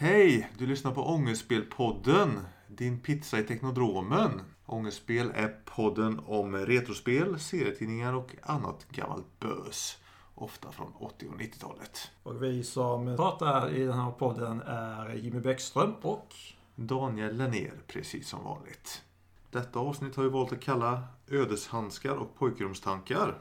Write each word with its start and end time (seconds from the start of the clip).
Hej! 0.00 0.50
Du 0.58 0.66
lyssnar 0.66 0.92
på 0.92 1.02
Ångestspelpodden, 1.02 2.40
din 2.66 3.00
pizza 3.00 3.38
i 3.38 3.42
Teknodromen. 3.42 4.40
Ångestspel 4.66 5.32
är 5.34 5.56
podden 5.64 6.20
om 6.26 6.56
retrospel, 6.56 7.40
serietidningar 7.40 8.12
och 8.12 8.34
annat 8.42 8.86
gammalt 8.90 9.40
bös. 9.40 9.98
Ofta 10.34 10.72
från 10.72 10.92
80 10.98 11.26
och 11.26 11.40
90-talet. 11.40 12.10
Och 12.22 12.42
vi 12.42 12.64
som 12.64 13.16
pratar 13.16 13.74
i 13.74 13.84
den 13.84 13.98
här 13.98 14.10
podden 14.10 14.60
är 14.66 15.14
Jimmy 15.14 15.40
Bäckström 15.40 15.94
och 16.02 16.34
Daniel 16.74 17.36
Lennér, 17.36 17.74
precis 17.86 18.28
som 18.28 18.44
vanligt. 18.44 19.02
Detta 19.50 19.78
avsnitt 19.78 20.16
har 20.16 20.22
vi 20.22 20.28
valt 20.30 20.52
att 20.52 20.60
kalla 20.60 21.02
Ödeshandskar 21.28 22.14
och 22.14 22.34
pojkrumstankar. 22.38 23.38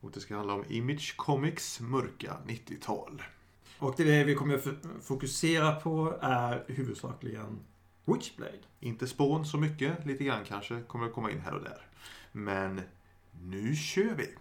Och 0.00 0.10
det 0.10 0.20
ska 0.20 0.36
handla 0.36 0.54
om 0.54 0.64
Image 0.68 1.16
Comics 1.16 1.80
mörka 1.80 2.36
90-tal. 2.46 3.22
Och 3.78 3.94
det 3.96 4.24
vi 4.24 4.34
kommer 4.34 4.60
fokusera 5.00 5.74
på 5.74 6.18
är 6.20 6.64
huvudsakligen 6.68 7.58
Witchblade. 8.04 8.58
Inte 8.80 9.06
spån 9.06 9.46
så 9.46 9.56
mycket, 9.56 10.06
lite 10.06 10.24
grann 10.24 10.44
kanske 10.44 10.82
kommer 10.82 11.06
att 11.06 11.12
komma 11.12 11.30
in 11.30 11.40
här 11.40 11.54
och 11.54 11.62
där. 11.62 11.86
Men 12.32 12.80
nu 13.42 13.76
kör 13.76 14.14
vi! 14.14 14.34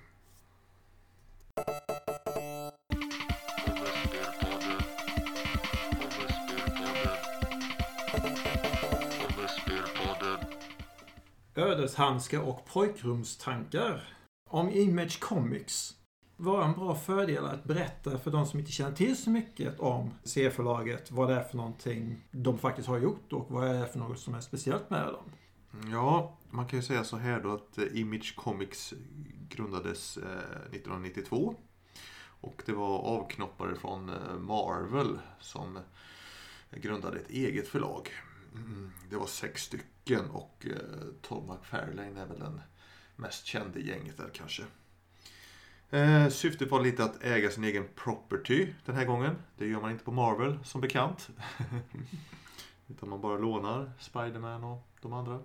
Ödeshandskar 11.56 12.40
och 12.40 12.66
pojkrumstankar. 12.66 14.04
Om 14.50 14.70
Image 14.70 15.20
Comics 15.20 15.97
vara 16.38 16.66
en 16.66 16.73
bra 16.73 16.96
fördel 16.96 17.46
att 17.46 17.64
berätta 17.64 18.18
för 18.18 18.32
de 18.32 18.45
som 18.45 18.59
inte 18.59 18.72
känner 18.72 18.95
till 18.95 19.18
så 19.18 19.30
mycket 19.30 19.80
om 19.80 20.14
C-förlaget 20.23 21.12
vad 21.12 21.30
det 21.30 21.36
är 21.36 21.44
för 21.44 21.58
någonting 21.58 22.23
de 22.32 22.58
faktiskt 22.58 22.88
har 22.88 22.98
gjort 22.98 23.34
och 23.34 23.52
vad 23.52 23.64
det 23.64 23.78
är 23.78 23.86
för 23.86 24.00
något 24.00 24.20
som 24.20 24.36
är 24.36 24.39
speciellt 24.39 24.89
med 24.89 25.06
dem. 25.06 25.31
Ja, 25.92 26.38
man 26.50 26.67
kan 26.67 26.80
ju 26.80 26.84
säga 26.84 27.03
så 27.03 27.17
här 27.17 27.39
då 27.39 27.53
att 27.53 27.78
eh, 27.78 27.86
Image 27.94 28.36
Comics 28.36 28.94
grundades 29.50 30.17
eh, 30.17 30.23
1992. 30.72 31.56
Och 32.42 32.64
det 32.66 32.73
var 32.73 33.00
avknoppare 33.00 33.76
från 33.76 34.09
eh, 34.09 34.38
Marvel 34.39 35.20
som 35.39 35.80
grundade 36.72 37.20
ett 37.20 37.30
eget 37.30 37.67
förlag. 37.67 38.09
Mm, 38.54 38.92
det 39.09 39.16
var 39.16 39.28
sex 39.28 39.64
stycken 39.64 40.30
och 40.30 40.66
Tom 41.22 41.52
McFarlane 41.52 42.22
är 42.22 42.26
väl 42.26 42.39
den 42.39 42.61
mest 43.16 43.45
kände 43.45 43.80
gänget 43.80 44.17
där 44.17 44.30
kanske. 44.33 44.64
Eh, 45.89 46.27
syftet 46.30 46.71
var 46.71 46.81
lite 46.81 47.03
att 47.03 47.23
äga 47.23 47.49
sin 47.49 47.63
egen 47.63 47.88
property 47.95 48.67
den 48.85 48.95
här 48.95 49.05
gången. 49.05 49.35
Det 49.57 49.67
gör 49.67 49.81
man 49.81 49.91
inte 49.91 50.03
på 50.03 50.11
Marvel 50.11 50.59
som 50.63 50.81
bekant. 50.81 51.30
Utan 52.88 53.09
man 53.09 53.21
bara 53.21 53.38
lånar 53.38 53.91
Spiderman 53.99 54.63
och 54.63 54.88
de 55.02 55.13
andra. 55.13 55.39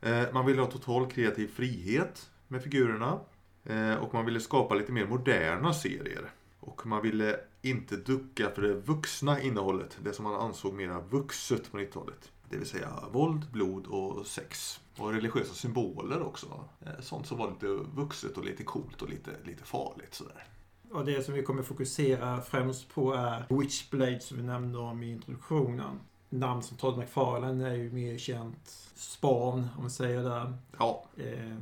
Eh, 0.00 0.32
man 0.32 0.46
ville 0.46 0.60
ha 0.60 0.70
total 0.70 1.10
kreativ 1.10 1.48
frihet 1.48 2.30
med 2.48 2.62
figurerna. 2.62 3.20
Eh, 3.64 3.94
och 3.94 4.14
man 4.14 4.24
ville 4.24 4.40
skapa 4.40 4.74
lite 4.74 4.92
mer 4.92 5.06
moderna 5.06 5.72
serier. 5.72 6.30
Och 6.60 6.86
man 6.86 7.02
ville 7.02 7.40
inte 7.62 7.96
ducka 7.96 8.50
för 8.50 8.62
det 8.62 8.74
vuxna 8.74 9.40
innehållet. 9.40 9.98
Det 10.02 10.12
som 10.12 10.24
man 10.24 10.34
ansåg 10.34 10.74
mera 10.74 11.00
vuxet 11.00 11.72
på 11.72 11.78
90-talet. 11.78 12.32
Det 12.50 12.56
vill 12.56 12.68
säga 12.68 13.04
våld, 13.12 13.50
blod 13.50 13.86
och 13.86 14.26
sex. 14.26 14.80
Och 14.96 15.12
religiösa 15.12 15.54
symboler 15.54 16.22
också. 16.22 16.64
Eh, 16.80 17.00
sånt 17.00 17.26
som 17.26 17.38
var 17.38 17.50
lite 17.50 17.66
vuxet 17.94 18.36
och 18.36 18.44
lite 18.44 18.64
coolt 18.64 19.02
och 19.02 19.08
lite, 19.08 19.30
lite 19.44 19.64
farligt 19.64 20.14
sådär. 20.14 20.46
Och 20.90 21.04
det 21.04 21.22
som 21.22 21.34
vi 21.34 21.42
kommer 21.42 21.62
fokusera 21.62 22.40
främst 22.40 22.88
på 22.88 23.12
är 23.12 23.46
Witchblade 23.48 24.20
som 24.20 24.36
vi 24.36 24.42
nämnde 24.42 24.78
om 24.78 25.02
i 25.02 25.10
introduktionen. 25.10 26.00
Namn 26.28 26.62
som 26.62 26.76
Todd 26.76 26.98
McFarlane 26.98 27.68
är 27.68 27.74
ju 27.74 27.92
mer 27.92 28.18
känt. 28.18 28.68
Spawn, 28.94 29.68
om 29.76 29.80
man 29.80 29.90
säger 29.90 30.22
det. 30.22 30.54
Ja. 30.78 31.04
Eh. 31.16 31.56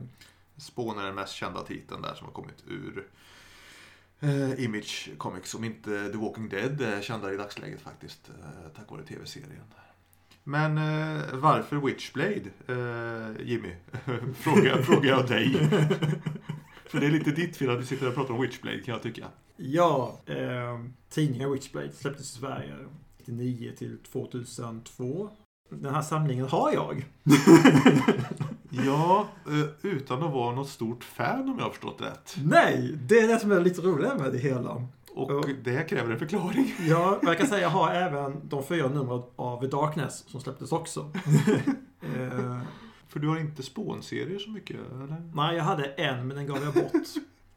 Spawn 0.56 0.98
är 0.98 1.04
den 1.04 1.14
mest 1.14 1.32
kända 1.32 1.62
titeln 1.62 2.02
där 2.02 2.14
som 2.14 2.26
har 2.26 2.32
kommit 2.32 2.64
ur 2.66 3.08
eh, 4.20 4.64
Image 4.64 5.10
Comics. 5.18 5.54
Om 5.54 5.64
inte 5.64 6.08
The 6.12 6.18
Walking 6.18 6.48
Dead 6.48 6.80
är 6.80 7.00
kända 7.00 7.32
i 7.32 7.36
dagsläget 7.36 7.80
faktiskt. 7.80 8.28
Eh, 8.28 8.70
tack 8.76 8.90
vare 8.90 9.02
tv-serien. 9.02 9.64
Men 10.48 10.78
eh, 10.78 11.22
varför 11.32 11.76
Witchblade, 11.76 12.50
eh, 12.66 13.46
Jimmy? 13.46 13.74
frågar, 14.34 14.82
frågar 14.82 15.10
jag 15.10 15.28
dig. 15.28 15.54
För 16.86 17.00
det 17.00 17.06
är 17.06 17.10
lite 17.10 17.30
ditt 17.30 17.56
fel 17.56 17.70
att 17.70 17.78
du 17.78 17.86
sitter 17.86 18.08
och 18.08 18.14
pratar 18.14 18.34
om 18.34 18.40
Witchblade 18.40 18.78
kan 18.78 18.92
jag 18.92 19.02
tycka. 19.02 19.26
Ja, 19.56 20.20
eh, 20.26 20.80
tidningen 21.08 21.52
Witchblade 21.52 21.92
släpptes 21.92 22.32
i 22.32 22.38
Sverige 22.38 22.72
1999 22.72 23.72
till 23.78 23.98
2002. 24.12 25.30
Den 25.70 25.94
här 25.94 26.02
samlingen 26.02 26.46
har 26.46 26.72
jag. 26.72 27.06
ja, 28.86 29.28
eh, 29.46 29.90
utan 29.90 30.22
att 30.22 30.32
vara 30.32 30.54
något 30.54 30.68
stort 30.68 31.04
fan 31.04 31.48
om 31.48 31.54
jag 31.58 31.64
har 31.64 31.70
förstått 31.70 32.00
rätt. 32.00 32.36
Nej, 32.44 32.98
det 33.02 33.18
är 33.18 33.28
det 33.28 33.38
som 33.38 33.52
är 33.52 33.60
lite 33.60 33.80
roligt 33.80 34.16
med 34.18 34.32
det 34.32 34.38
hela. 34.38 34.88
Och 35.16 35.48
det 35.64 35.88
kräver 35.88 36.12
en 36.12 36.18
förklaring. 36.18 36.74
Ja, 36.88 37.18
jag 37.22 37.38
kan 37.38 37.46
säga 37.46 37.60
jag 37.60 37.68
har 37.70 37.90
även 37.90 38.48
de 38.48 38.64
fyra 38.64 38.88
numren 38.88 39.22
av 39.36 39.68
Darkness 39.68 40.24
som 40.28 40.40
släpptes 40.40 40.72
också. 40.72 41.10
Eh, 42.16 42.58
För 43.08 43.20
du 43.20 43.28
har 43.28 43.36
inte 43.38 43.62
spånserier 43.62 44.38
så 44.38 44.50
mycket? 44.50 44.76
Eller? 44.92 45.30
Nej, 45.34 45.56
jag 45.56 45.64
hade 45.64 45.84
en 45.86 46.26
men 46.28 46.36
den 46.36 46.46
gav 46.46 46.62
jag 46.64 46.74
bort. 46.74 46.92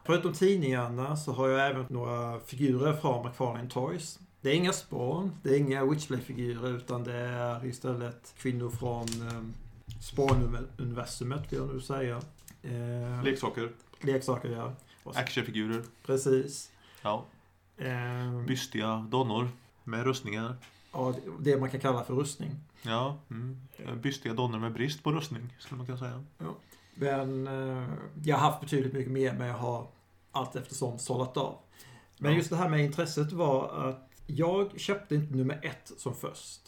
Förutom 0.06 0.34
tidningarna 0.34 1.18
så 1.18 1.32
har 1.34 1.48
jag 1.50 1.70
även 1.70 1.86
några 1.90 2.40
figurer 2.40 2.94
från 2.94 3.26
McFarlane 3.28 3.70
Toys. 3.70 4.20
Det 4.42 4.50
är 4.50 4.54
inga 4.54 4.74
spån, 4.74 5.32
det 5.44 5.50
är 5.50 5.58
inga 5.58 5.86
Witchblade-figurer 5.86 6.78
utan 6.78 7.04
det 7.04 7.14
är 7.16 7.66
istället 7.66 8.34
kvinnor 8.38 8.70
från 8.70 9.04
eh, 9.28 9.44
Spawn-universumet 10.02 11.52
vill 11.52 11.60
jag 11.60 11.74
nu 11.74 11.82
säga. 11.82 12.22
Eh, 12.64 13.24
leksaker. 13.24 13.70
Leksaker, 14.02 14.50
ja. 14.50 14.74
Actionfigurer. 15.14 15.82
Precis. 16.06 16.72
Ja. 17.02 17.26
Eh, 17.80 18.42
Bystiga 18.48 19.08
donnor 19.10 19.50
med 19.84 20.04
rustningar. 20.04 20.56
Ja, 20.92 21.16
det 21.40 21.60
man 21.60 21.70
kan 21.70 21.80
kalla 21.80 22.04
för 22.04 22.14
rustning. 22.14 22.52
Ja, 22.82 23.18
mm. 23.30 23.60
bystiga 24.02 24.34
donnor 24.34 24.60
med 24.60 24.74
brist 24.74 25.04
på 25.04 25.12
rustning 25.12 25.56
skulle 25.60 25.78
man 25.78 25.86
kunna 25.86 25.98
säga. 25.98 26.24
Ja. 26.38 26.56
Men 26.96 27.48
eh, 27.48 27.88
jag 28.24 28.38
har 28.38 28.50
haft 28.50 28.62
betydligt 28.62 28.94
mycket 28.94 29.12
mer 29.12 29.34
men 29.34 29.48
jag 29.48 29.58
har 29.58 29.88
allt 30.32 30.56
eftersom 30.56 31.00
sållat 31.00 31.38
av. 31.38 31.58
Men 32.18 32.32
ja. 32.32 32.38
just 32.38 32.50
det 32.50 32.56
här 32.56 32.70
med 32.70 32.86
intresset 32.86 33.32
var 33.32 33.90
att 33.90 34.10
jag 34.28 34.80
köpte 34.80 35.16
inte 35.16 35.36
nummer 35.36 35.60
ett 35.64 35.92
som 35.98 36.16
först. 36.16 36.62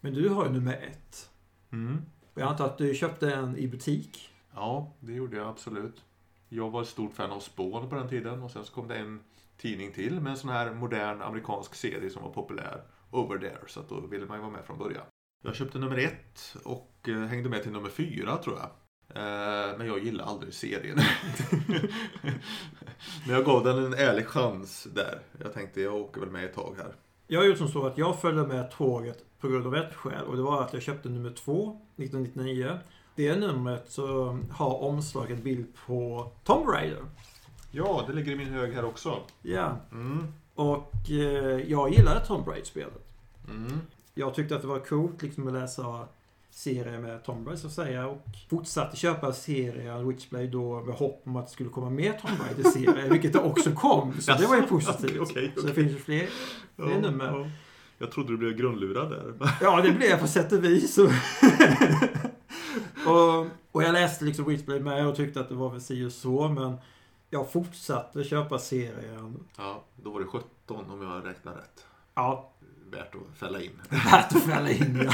Men 0.00 0.14
du 0.14 0.28
har 0.28 0.44
ju 0.44 0.52
nummer 0.52 0.72
ett. 0.72 1.30
Mm. 1.70 2.02
Jag 2.34 2.48
antar 2.48 2.66
att 2.66 2.78
du 2.78 2.94
köpte 2.94 3.34
en 3.34 3.56
i 3.56 3.68
butik? 3.68 4.30
Ja, 4.54 4.92
det 5.00 5.12
gjorde 5.12 5.36
jag 5.36 5.48
absolut. 5.48 6.04
Jag 6.48 6.70
var 6.70 6.82
ett 6.82 6.88
stort 6.88 7.14
fan 7.14 7.30
av 7.30 7.40
Spawn 7.40 7.88
på 7.88 7.94
den 7.94 8.08
tiden 8.08 8.42
och 8.42 8.50
sen 8.50 8.64
så 8.64 8.72
kom 8.72 8.88
det 8.88 8.96
en 8.96 9.20
tidning 9.58 9.92
till 9.92 10.20
med 10.20 10.30
en 10.30 10.36
sån 10.36 10.50
här 10.50 10.74
modern 10.74 11.22
amerikansk 11.22 11.74
serie 11.74 12.10
som 12.10 12.22
var 12.22 12.30
populär. 12.30 12.82
Over 13.10 13.38
there. 13.38 13.58
Så 13.66 13.80
att 13.80 13.88
då 13.88 14.00
ville 14.00 14.26
man 14.26 14.36
ju 14.36 14.40
vara 14.40 14.52
med 14.52 14.64
från 14.64 14.78
början. 14.78 15.04
Jag 15.44 15.54
köpte 15.54 15.78
nummer 15.78 15.98
ett 15.98 16.56
och 16.64 16.94
eh, 17.08 17.18
hängde 17.18 17.48
med 17.48 17.62
till 17.62 17.72
nummer 17.72 17.88
fyra 17.88 18.36
tror 18.36 18.56
jag. 18.56 18.70
Eh, 19.14 19.78
men 19.78 19.86
jag 19.86 20.04
gillar 20.04 20.24
aldrig 20.24 20.54
serien. 20.54 20.98
Men 23.26 23.34
jag 23.34 23.44
gav 23.44 23.64
den 23.64 23.84
en 23.84 23.94
ärlig 23.94 24.26
chans 24.26 24.88
där. 24.94 25.20
Jag 25.40 25.54
tänkte 25.54 25.80
jag 25.80 25.94
åker 25.94 26.20
väl 26.20 26.30
med 26.30 26.44
ett 26.44 26.54
tag 26.54 26.74
här. 26.76 26.94
Jag 27.26 27.46
gjorde 27.46 27.58
som 27.58 27.68
så 27.68 27.86
att 27.86 27.98
jag 27.98 28.20
följde 28.20 28.46
med 28.46 28.70
tåget 28.70 29.24
på 29.40 29.48
grund 29.48 29.66
av 29.66 29.76
ett 29.76 29.94
skäl 29.94 30.24
och 30.24 30.36
det 30.36 30.42
var 30.42 30.62
att 30.62 30.72
jag 30.72 30.82
köpte 30.82 31.08
nummer 31.08 31.30
två 31.30 31.80
1999. 31.96 32.78
Det 33.14 33.36
numret 33.36 33.90
så 33.90 34.38
har 34.50 34.82
omslaget 34.82 35.42
bild 35.42 35.66
på 35.86 36.30
Tomb 36.44 36.68
Raider. 36.68 37.04
Ja, 37.70 38.04
det 38.06 38.12
ligger 38.12 38.32
i 38.32 38.36
min 38.36 38.48
hög 38.48 38.74
här 38.74 38.84
också. 38.84 39.20
Ja. 39.42 39.76
Mm. 39.92 40.26
Och 40.54 41.10
eh, 41.10 41.70
jag 41.70 41.90
gillade 41.90 42.20
Tomb 42.20 42.48
Raider-spelet. 42.48 43.08
Mm. 43.48 43.80
Jag 44.14 44.34
tyckte 44.34 44.56
att 44.56 44.62
det 44.62 44.68
var 44.68 44.78
coolt 44.78 45.22
liksom 45.22 45.46
att 45.46 45.52
läsa 45.52 46.08
serier 46.50 46.98
med 46.98 47.24
Tomb 47.24 47.46
Raider 47.46 47.60
så 47.60 47.66
att 47.66 47.72
säga. 47.72 48.06
Och 48.06 48.24
fortsatte 48.50 48.96
köpa 48.96 49.32
serien 49.32 50.08
Witchblade 50.08 50.46
då 50.46 50.80
med 50.80 50.94
hopp 50.94 51.22
om 51.24 51.36
att 51.36 51.46
det 51.46 51.52
skulle 51.52 51.70
komma 51.70 51.90
mer 51.90 52.12
Tomb 52.12 52.40
Raider-serier. 52.46 53.08
vilket 53.10 53.32
det 53.32 53.38
också 53.38 53.72
kom. 53.72 54.20
Så 54.20 54.32
det 54.32 54.46
var 54.46 54.56
ju 54.56 54.62
positivt. 54.62 55.20
okay, 55.20 55.20
okay. 55.20 55.50
Så 55.56 55.66
det 55.66 55.74
finns 55.74 55.92
ju 55.92 55.98
fler, 55.98 56.28
fler 56.76 56.90
ja, 56.90 57.00
nummer. 57.00 57.24
Ja. 57.24 57.50
Jag 57.98 58.12
trodde 58.12 58.32
du 58.32 58.36
blev 58.36 58.56
grundlurad 58.56 59.10
där. 59.10 59.34
ja, 59.60 59.82
det 59.82 59.92
blev 59.92 60.10
jag 60.10 60.20
på 60.20 60.26
sätt 60.26 60.52
och 60.52 60.64
vis. 60.64 60.98
och, 63.06 63.46
och 63.72 63.82
jag 63.82 63.92
läste 63.92 64.24
liksom 64.24 64.44
Witchblade 64.44 64.80
med 64.80 65.06
och 65.06 65.16
tyckte 65.16 65.40
att 65.40 65.48
det 65.48 65.54
var 65.54 65.70
väl 65.70 65.80
si 65.80 66.04
och 66.04 66.12
så. 66.12 66.48
Men 66.48 66.76
jag 67.30 67.50
fortsatte 67.52 68.24
köpa 68.24 68.58
serien. 68.58 69.44
Ja, 69.56 69.84
då 69.96 70.10
var 70.10 70.20
det 70.20 70.26
17 70.26 70.90
om 70.90 71.02
jag 71.02 71.26
räknar 71.26 71.54
rätt. 71.54 71.86
Ja. 72.14 72.52
Värt 72.90 73.14
att 73.14 73.38
fälla 73.38 73.60
in. 73.60 73.80
Värt 73.88 74.36
att 74.36 74.42
fälla 74.42 74.70
in, 74.70 75.02
ja. 75.04 75.12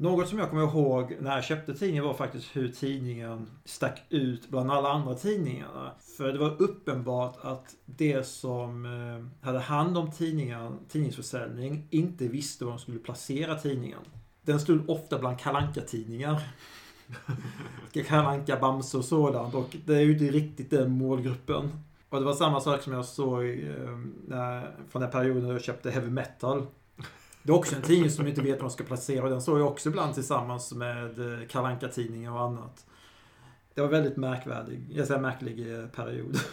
Något 0.00 0.28
som 0.28 0.38
jag 0.38 0.50
kommer 0.50 0.62
ihåg 0.62 1.16
när 1.20 1.34
jag 1.34 1.44
köpte 1.44 1.74
tidningen 1.74 2.04
var 2.04 2.14
faktiskt 2.14 2.56
hur 2.56 2.68
tidningen 2.68 3.50
stack 3.64 4.02
ut 4.08 4.48
bland 4.48 4.70
alla 4.70 4.88
andra 4.88 5.14
tidningarna. 5.14 5.92
För 6.16 6.32
det 6.32 6.38
var 6.38 6.62
uppenbart 6.62 7.36
att 7.42 7.74
det 7.86 8.26
som 8.26 8.84
eh, 8.84 9.46
hade 9.46 9.58
hand 9.58 9.98
om 9.98 10.10
tidningen, 10.10 10.78
tidningsförsäljning 10.88 11.86
inte 11.90 12.28
visste 12.28 12.64
var 12.64 12.72
de 12.72 12.78
skulle 12.78 12.98
placera 12.98 13.54
tidningen. 13.54 14.00
Den 14.42 14.60
stod 14.60 14.90
ofta 14.90 15.18
bland 15.18 15.38
kalanka 15.38 15.80
tidningar 15.80 16.42
Kalanka, 18.06 18.56
Bamse 18.56 18.96
och 18.96 19.04
sådant 19.04 19.54
och 19.54 19.76
det 19.84 19.94
är 19.94 20.00
ju 20.00 20.12
inte 20.12 20.24
riktigt 20.24 20.70
den 20.70 20.90
målgruppen. 20.90 21.70
Och 22.08 22.18
det 22.18 22.24
var 22.24 22.34
samma 22.34 22.60
sak 22.60 22.82
som 22.82 22.92
jag 22.92 23.04
såg 23.04 23.44
eh, 23.44 23.98
när, 24.26 24.74
från 24.90 25.02
den 25.02 25.10
perioden 25.10 25.44
då 25.44 25.52
jag 25.52 25.62
köpte 25.62 25.90
heavy 25.90 26.10
metal. 26.10 26.66
Det 27.42 27.52
är 27.52 27.56
också 27.56 27.76
en 27.76 27.82
tidning 27.82 28.10
som 28.10 28.26
inte 28.26 28.40
vet 28.40 28.56
var 28.56 28.62
man 28.62 28.70
ska 28.70 28.84
placera. 28.84 29.28
Den 29.28 29.42
såg 29.42 29.60
jag 29.60 29.66
också 29.66 29.88
ibland 29.88 30.14
tillsammans 30.14 30.72
med 30.72 31.40
eh, 31.40 31.46
kalanka 31.48 31.88
tidningar 31.88 32.32
och 32.32 32.42
annat. 32.42 32.86
Det 33.74 33.80
var 33.80 33.88
väldigt 33.88 34.16
märkvärdig, 34.16 34.86
jag 34.90 35.06
säger 35.06 35.20
märklig 35.20 35.74
eh, 35.74 35.86
period. 35.86 36.40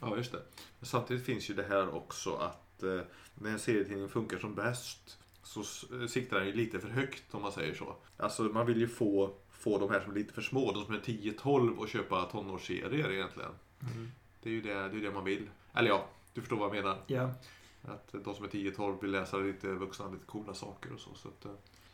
Ja, 0.00 0.16
just 0.16 0.32
det. 0.32 0.38
Men 0.78 0.86
samtidigt 0.86 1.24
finns 1.24 1.50
ju 1.50 1.54
det 1.54 1.66
här 1.68 1.94
också 1.94 2.34
att 2.34 2.82
eh, 2.82 3.00
när 3.34 3.50
en 3.50 3.58
serietidning 3.58 4.08
funkar 4.08 4.38
som 4.38 4.54
bäst 4.54 5.18
så 5.42 5.60
eh, 5.60 6.06
siktar 6.06 6.38
den 6.38 6.46
ju 6.46 6.52
lite 6.52 6.78
för 6.78 6.88
högt 6.88 7.34
om 7.34 7.42
man 7.42 7.52
säger 7.52 7.74
så. 7.74 7.96
Alltså 8.16 8.42
man 8.42 8.66
vill 8.66 8.80
ju 8.80 8.88
få, 8.88 9.30
få 9.58 9.78
de 9.78 9.90
här 9.90 10.00
som 10.00 10.12
är 10.12 10.16
lite 10.16 10.32
för 10.32 10.42
små, 10.42 10.72
de 10.72 10.84
som 10.84 10.94
är 10.94 10.98
10-12 10.98 11.76
och 11.76 11.88
köpa 11.88 12.24
tonårsserier 12.24 13.12
egentligen. 13.12 13.50
Mm. 13.80 14.10
Det 14.42 14.48
är 14.48 14.54
ju 14.54 14.60
det, 14.60 14.74
det, 14.74 14.96
är 14.96 15.02
det 15.02 15.10
man 15.10 15.24
vill. 15.24 15.50
Eller 15.74 15.88
ja, 15.88 16.06
du 16.34 16.40
förstår 16.40 16.56
vad 16.56 16.76
jag 16.76 16.84
menar. 16.84 16.96
Ja. 17.06 17.30
Att 17.82 18.14
de 18.24 18.34
som 18.34 18.44
är 18.44 18.48
10-12 18.48 19.00
vill 19.00 19.10
läsa 19.10 19.36
lite 19.36 19.68
vuxna, 19.68 20.08
lite 20.08 20.24
coola 20.26 20.54
saker 20.54 20.92
och 20.92 21.00
så. 21.00 21.10
så 21.14 21.28
att, 21.28 21.44
eh. 21.44 21.50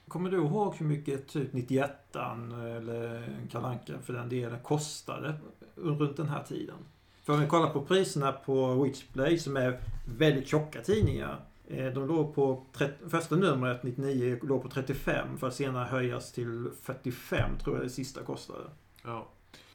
Kommer 0.08 0.30
du 0.30 0.36
ihåg 0.36 0.74
hur 0.74 0.86
mycket 0.86 1.28
typ 1.28 1.52
91 1.52 2.16
eller 2.16 3.28
Kalanka 3.50 3.98
för 4.04 4.12
den 4.12 4.28
delen 4.28 4.60
kostade 4.62 5.34
runt 5.74 6.16
den 6.16 6.28
här 6.28 6.42
tiden? 6.42 6.76
För 7.22 7.32
om 7.32 7.40
vi 7.40 7.46
kollar 7.46 7.70
på 7.70 7.82
priserna 7.82 8.32
på 8.32 8.82
Witchblade 8.82 9.38
som 9.38 9.56
är 9.56 9.80
väldigt 10.18 10.48
tjocka 10.48 10.82
tidningar. 10.82 11.40
Eh, 11.68 11.92
de 11.92 12.06
låg 12.06 12.34
på, 12.34 12.66
första 13.08 13.36
numret 13.36 13.82
99 13.82 14.38
låg 14.42 14.62
på 14.62 14.68
35 14.68 15.38
för 15.38 15.48
att 15.48 15.54
senare 15.54 15.84
höjas 15.84 16.32
till 16.32 16.70
45 16.82 17.58
tror 17.58 17.76
jag 17.76 17.84
det 17.84 17.90
sista 17.90 18.22
kostade. 18.22 18.64
Ja 19.02 19.28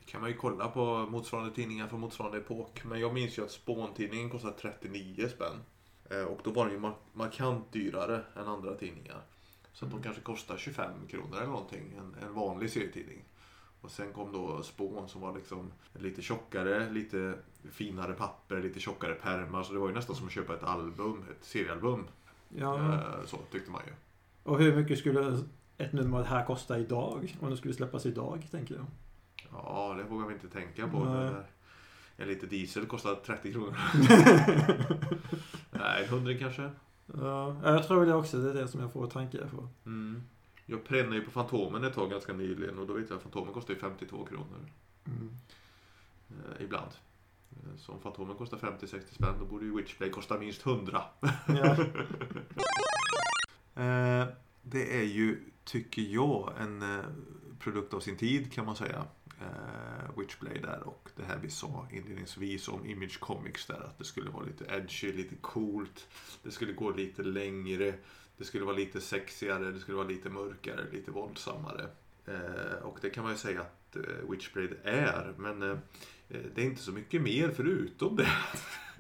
kan 0.10 0.22
man 0.22 0.30
ju 0.30 0.36
kolla 0.36 0.68
på 0.68 1.08
motsvarande 1.12 1.56
tidningar 1.56 1.88
från 1.88 2.00
motsvarande 2.00 2.38
epok. 2.38 2.84
Men 2.86 3.00
jag 3.00 3.14
minns 3.14 3.38
ju 3.38 3.44
att 3.44 3.52
Spåntidningen 3.52 4.30
kostade 4.30 4.54
39 4.54 5.30
spänn. 5.30 5.64
Eh, 6.10 6.24
och 6.24 6.40
då 6.44 6.52
var 6.52 6.66
den 6.66 6.74
ju 6.74 6.92
markant 7.14 7.72
dyrare 7.72 8.22
än 8.36 8.48
andra 8.48 8.76
tidningar. 8.76 9.22
Så 9.74 9.86
att 9.86 9.92
de 9.92 9.96
mm. 9.96 10.04
kanske 10.04 10.22
kostar 10.22 10.58
25 10.58 10.92
kronor 11.08 11.38
eller 11.38 11.48
någonting, 11.48 11.94
en, 11.98 12.28
en 12.28 12.34
vanlig 12.34 12.72
serietidning. 12.72 13.24
Och 13.82 13.92
sen 13.92 14.14
kom 14.14 14.32
då 14.32 14.64
Spån 14.64 15.10
som 15.10 15.22
var 15.22 15.36
liksom 15.36 15.72
lite 15.94 16.22
tjockare, 16.22 16.90
lite 16.90 17.34
finare 17.72 18.14
papper, 18.14 18.62
lite 18.62 18.80
tjockare 18.80 19.14
pärmar. 19.14 19.64
Så 19.64 19.74
det 19.74 19.80
var 19.80 19.88
ju 19.88 19.94
nästan 19.94 20.16
som 20.16 20.26
att 20.26 20.32
köpa 20.32 20.54
ett 20.54 20.64
album, 20.64 21.24
ett 21.32 21.46
seriealbum. 21.46 22.08
Ja. 22.50 22.94
Eh, 22.94 23.26
så 23.26 23.38
tyckte 23.52 23.72
man 23.72 23.82
ju. 23.88 23.94
Och 24.44 24.60
hur 24.60 24.76
mycket 24.76 25.00
skulle 25.00 25.40
ett 25.78 25.94
nummer 25.94 26.18
av 26.18 26.24
det 26.24 26.30
här 26.30 26.46
kosta 26.46 26.80
idag? 26.80 27.38
Om 27.42 27.50
det 27.50 27.58
skulle 27.58 27.74
släppas 27.74 28.06
idag, 28.06 28.48
tänker 28.52 28.76
jag. 28.76 28.86
Ja, 29.52 29.96
det 29.98 30.04
vågar 30.04 30.28
vi 30.28 30.34
inte 30.34 30.50
tänka 30.50 30.88
på. 30.88 31.04
Nej. 31.04 31.32
En 32.18 32.28
liter 32.28 32.48
diesel 32.48 32.86
kostar 32.86 33.16
30 33.16 33.54
kronor. 33.54 33.78
Nej, 35.72 36.06
100 36.06 36.34
kanske. 36.40 36.70
Ja, 37.06 37.56
jag 37.64 37.88
tror 37.88 38.06
det 38.06 38.14
också. 38.14 38.38
Det 38.38 38.50
är 38.50 38.54
det 38.54 38.68
som 38.68 38.82
jag 38.82 38.94
får 38.94 39.08
tankar 39.08 39.48
på. 39.56 39.68
Mm. 39.86 40.24
Jag 40.70 40.84
pränade 40.84 41.16
ju 41.16 41.22
på 41.22 41.32
Fantomen 41.32 41.84
ett 41.84 41.94
tag 41.94 42.10
ganska 42.10 42.34
nyligen 42.34 42.80
och 42.80 42.88
då 42.88 42.94
vet 42.94 43.10
jag 43.10 43.18
att 43.18 43.24
Fantomen 43.24 43.54
kostar 43.54 43.74
ju 43.74 43.80
52 43.80 44.26
kronor. 44.26 44.66
Mm. 45.06 45.30
Eh, 46.30 46.64
ibland. 46.64 46.92
Eh, 47.52 47.78
så 47.78 47.92
om 47.92 48.02
Fantomen 48.02 48.36
kostar 48.36 48.58
50-60 48.58 49.02
spänn 49.12 49.36
då 49.40 49.46
borde 49.46 49.66
ju 49.66 49.76
Witchplay 49.76 50.10
kosta 50.10 50.40
minst 50.40 50.66
100. 50.66 51.04
Ja. 51.48 51.78
eh, 53.84 54.28
det 54.62 55.00
är 55.00 55.04
ju, 55.04 55.52
tycker 55.64 56.02
jag, 56.02 56.54
en 56.60 56.82
eh, 56.82 57.06
produkt 57.60 57.94
av 57.94 58.00
sin 58.00 58.18
tid 58.18 58.54
kan 58.54 58.66
man 58.66 58.76
säga 58.76 59.06
eh, 59.40 60.20
Witchblade 60.20 60.60
där 60.60 60.88
och 60.88 61.10
det 61.16 61.24
här 61.24 61.40
vi 61.42 61.50
sa 61.50 61.88
inledningsvis 61.92 62.68
om 62.68 62.86
Image 62.86 63.20
Comics 63.20 63.66
där 63.66 63.80
att 63.80 63.98
det 63.98 64.04
skulle 64.04 64.30
vara 64.30 64.46
lite 64.46 64.66
edgy, 64.76 65.14
lite 65.14 65.36
coolt. 65.36 66.08
Det 66.44 66.52
skulle 66.52 66.74
gå 66.74 66.92
lite 66.92 67.24
längre. 67.24 67.94
Det 68.40 68.46
skulle 68.46 68.66
vara 68.66 68.76
lite 68.76 69.02
sexigare, 69.02 69.72
det 69.72 69.80
skulle 69.80 69.98
vara 69.98 70.08
lite 70.08 70.30
mörkare, 70.30 70.86
lite 70.92 71.12
våldsammare. 71.12 71.88
Eh, 72.26 72.84
och 72.84 72.98
det 73.02 73.10
kan 73.10 73.24
man 73.24 73.34
ju 73.34 73.38
säga 73.38 73.62
att 73.62 73.96
eh, 73.96 74.30
Witchblade 74.32 74.76
är, 74.84 75.34
men 75.38 75.62
eh, 75.62 75.78
det 76.56 76.62
är 76.62 76.66
inte 76.66 76.82
så 76.82 76.92
mycket 76.92 77.22
mer 77.22 77.52
förutom 77.56 78.16
det. 78.16 78.30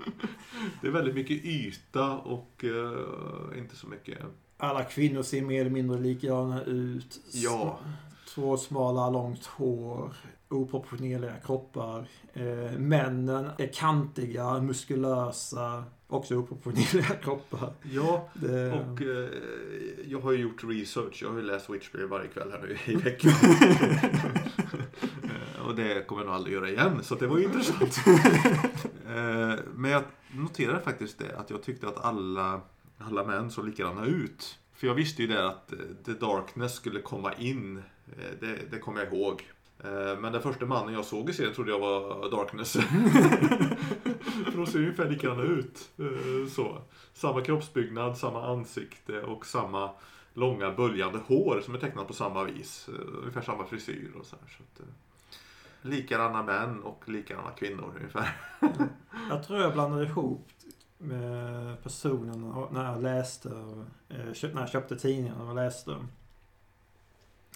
det 0.81 0.87
är 0.87 0.91
väldigt 0.91 1.15
mycket 1.15 1.45
yta 1.45 2.17
och 2.17 2.63
eh, 2.63 3.59
inte 3.59 3.75
så 3.75 3.87
mycket... 3.87 4.19
Alla 4.57 4.83
kvinnor 4.83 5.23
ser 5.23 5.41
mer 5.41 5.61
eller 5.61 5.71
mindre 5.71 5.99
likadana 5.99 6.63
ut. 6.63 7.19
Ja. 7.31 7.79
Två 8.27 8.57
smala, 8.57 9.09
långt 9.09 9.45
hår, 9.45 10.13
oproportionerliga 10.49 11.33
kroppar. 11.45 12.07
Eh, 12.33 12.79
männen 12.79 13.49
är 13.57 13.73
kantiga, 13.73 14.61
muskulösa, 14.61 15.83
också 16.07 16.35
oproportionerliga 16.35 17.15
kroppar. 17.23 17.73
Ja, 17.91 18.29
det... 18.33 18.71
och 18.71 19.01
eh, 19.01 19.29
jag 20.07 20.19
har 20.19 20.31
ju 20.31 20.37
gjort 20.37 20.63
research. 20.63 21.19
Jag 21.23 21.29
har 21.29 21.37
ju 21.37 21.43
läst 21.43 21.69
Witchbury 21.69 22.05
varje 22.05 22.27
kväll 22.27 22.51
här 22.51 22.59
nu 22.59 22.93
i 22.93 22.95
veckan. 23.03 23.31
Eh, 25.23 25.67
och 25.67 25.75
det 25.75 26.07
kommer 26.07 26.21
jag 26.21 26.25
nog 26.27 26.35
aldrig 26.35 26.55
göra 26.55 26.69
igen, 26.69 27.03
så 27.03 27.15
det 27.15 27.27
var 27.27 27.37
ju 27.37 27.43
intressant. 27.43 27.97
eh, 29.07 29.55
men 29.75 29.91
jag 29.91 30.03
noterade 30.35 30.81
faktiskt 30.81 31.19
det, 31.19 31.37
att 31.37 31.49
jag 31.49 31.63
tyckte 31.63 31.87
att 31.87 32.05
alla, 32.05 32.61
alla 32.97 33.23
män 33.23 33.51
såg 33.51 33.65
likadana 33.65 34.05
ut. 34.05 34.59
För 34.73 34.87
jag 34.87 34.93
visste 34.93 35.21
ju 35.21 35.27
det 35.27 35.47
att 35.47 35.71
eh, 35.71 35.77
The 36.05 36.13
Darkness 36.13 36.73
skulle 36.73 37.01
komma 37.01 37.33
in. 37.33 37.77
Eh, 37.77 37.83
det, 38.39 38.57
det 38.71 38.79
kommer 38.79 38.99
jag 38.99 39.13
ihåg. 39.13 39.43
Eh, 39.83 40.19
men 40.19 40.33
den 40.33 40.41
första 40.41 40.65
mannen 40.65 40.93
jag 40.93 41.05
såg 41.05 41.29
i 41.29 41.33
serien 41.33 41.53
trodde 41.53 41.71
jag 41.71 41.79
var 41.79 42.31
Darkness. 42.31 42.71
För 44.45 44.57
de 44.57 44.67
ser 44.67 44.79
ungefär 44.79 45.09
likadana 45.09 45.43
ut. 45.43 45.89
Så. 46.51 46.81
Samma 47.13 47.41
kroppsbyggnad, 47.41 48.17
samma 48.17 48.47
ansikte 48.47 49.21
och 49.21 49.45
samma 49.45 49.91
långa 50.33 50.71
böljande 50.71 51.19
hår 51.27 51.61
som 51.65 51.75
är 51.75 51.79
tecknat 51.79 52.07
på 52.07 52.13
samma 52.13 52.43
vis. 52.43 52.89
Ungefär 53.21 53.41
samma 53.41 53.65
frisyr 53.65 54.11
och 54.19 54.25
så 54.25 54.35
här. 54.35 54.57
Så 54.57 54.63
att, 54.63 54.87
likadana 55.81 56.43
män 56.43 56.83
och 56.83 57.09
likadana 57.09 57.51
kvinnor 57.51 57.93
ungefär. 57.97 58.37
jag 59.29 59.43
tror 59.43 59.59
jag 59.59 59.73
blandade 59.73 60.03
ihop 60.03 60.47
med 60.97 61.83
personen 61.83 62.67
när 62.71 62.85
jag 62.85 63.01
läste, 63.01 63.49
eh, 64.09 64.53
när 64.53 64.59
jag 64.59 64.69
köpte 64.69 64.95
tidningen 64.99 65.41
och 65.41 65.55
läste. 65.55 65.91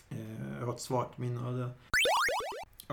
Eh, 0.10 0.58
jag 0.60 0.66
har 0.66 0.74
ett 0.74 0.80
svagt 0.80 1.18
minne 1.18 1.48
av 1.48 1.58
det. 1.58 1.70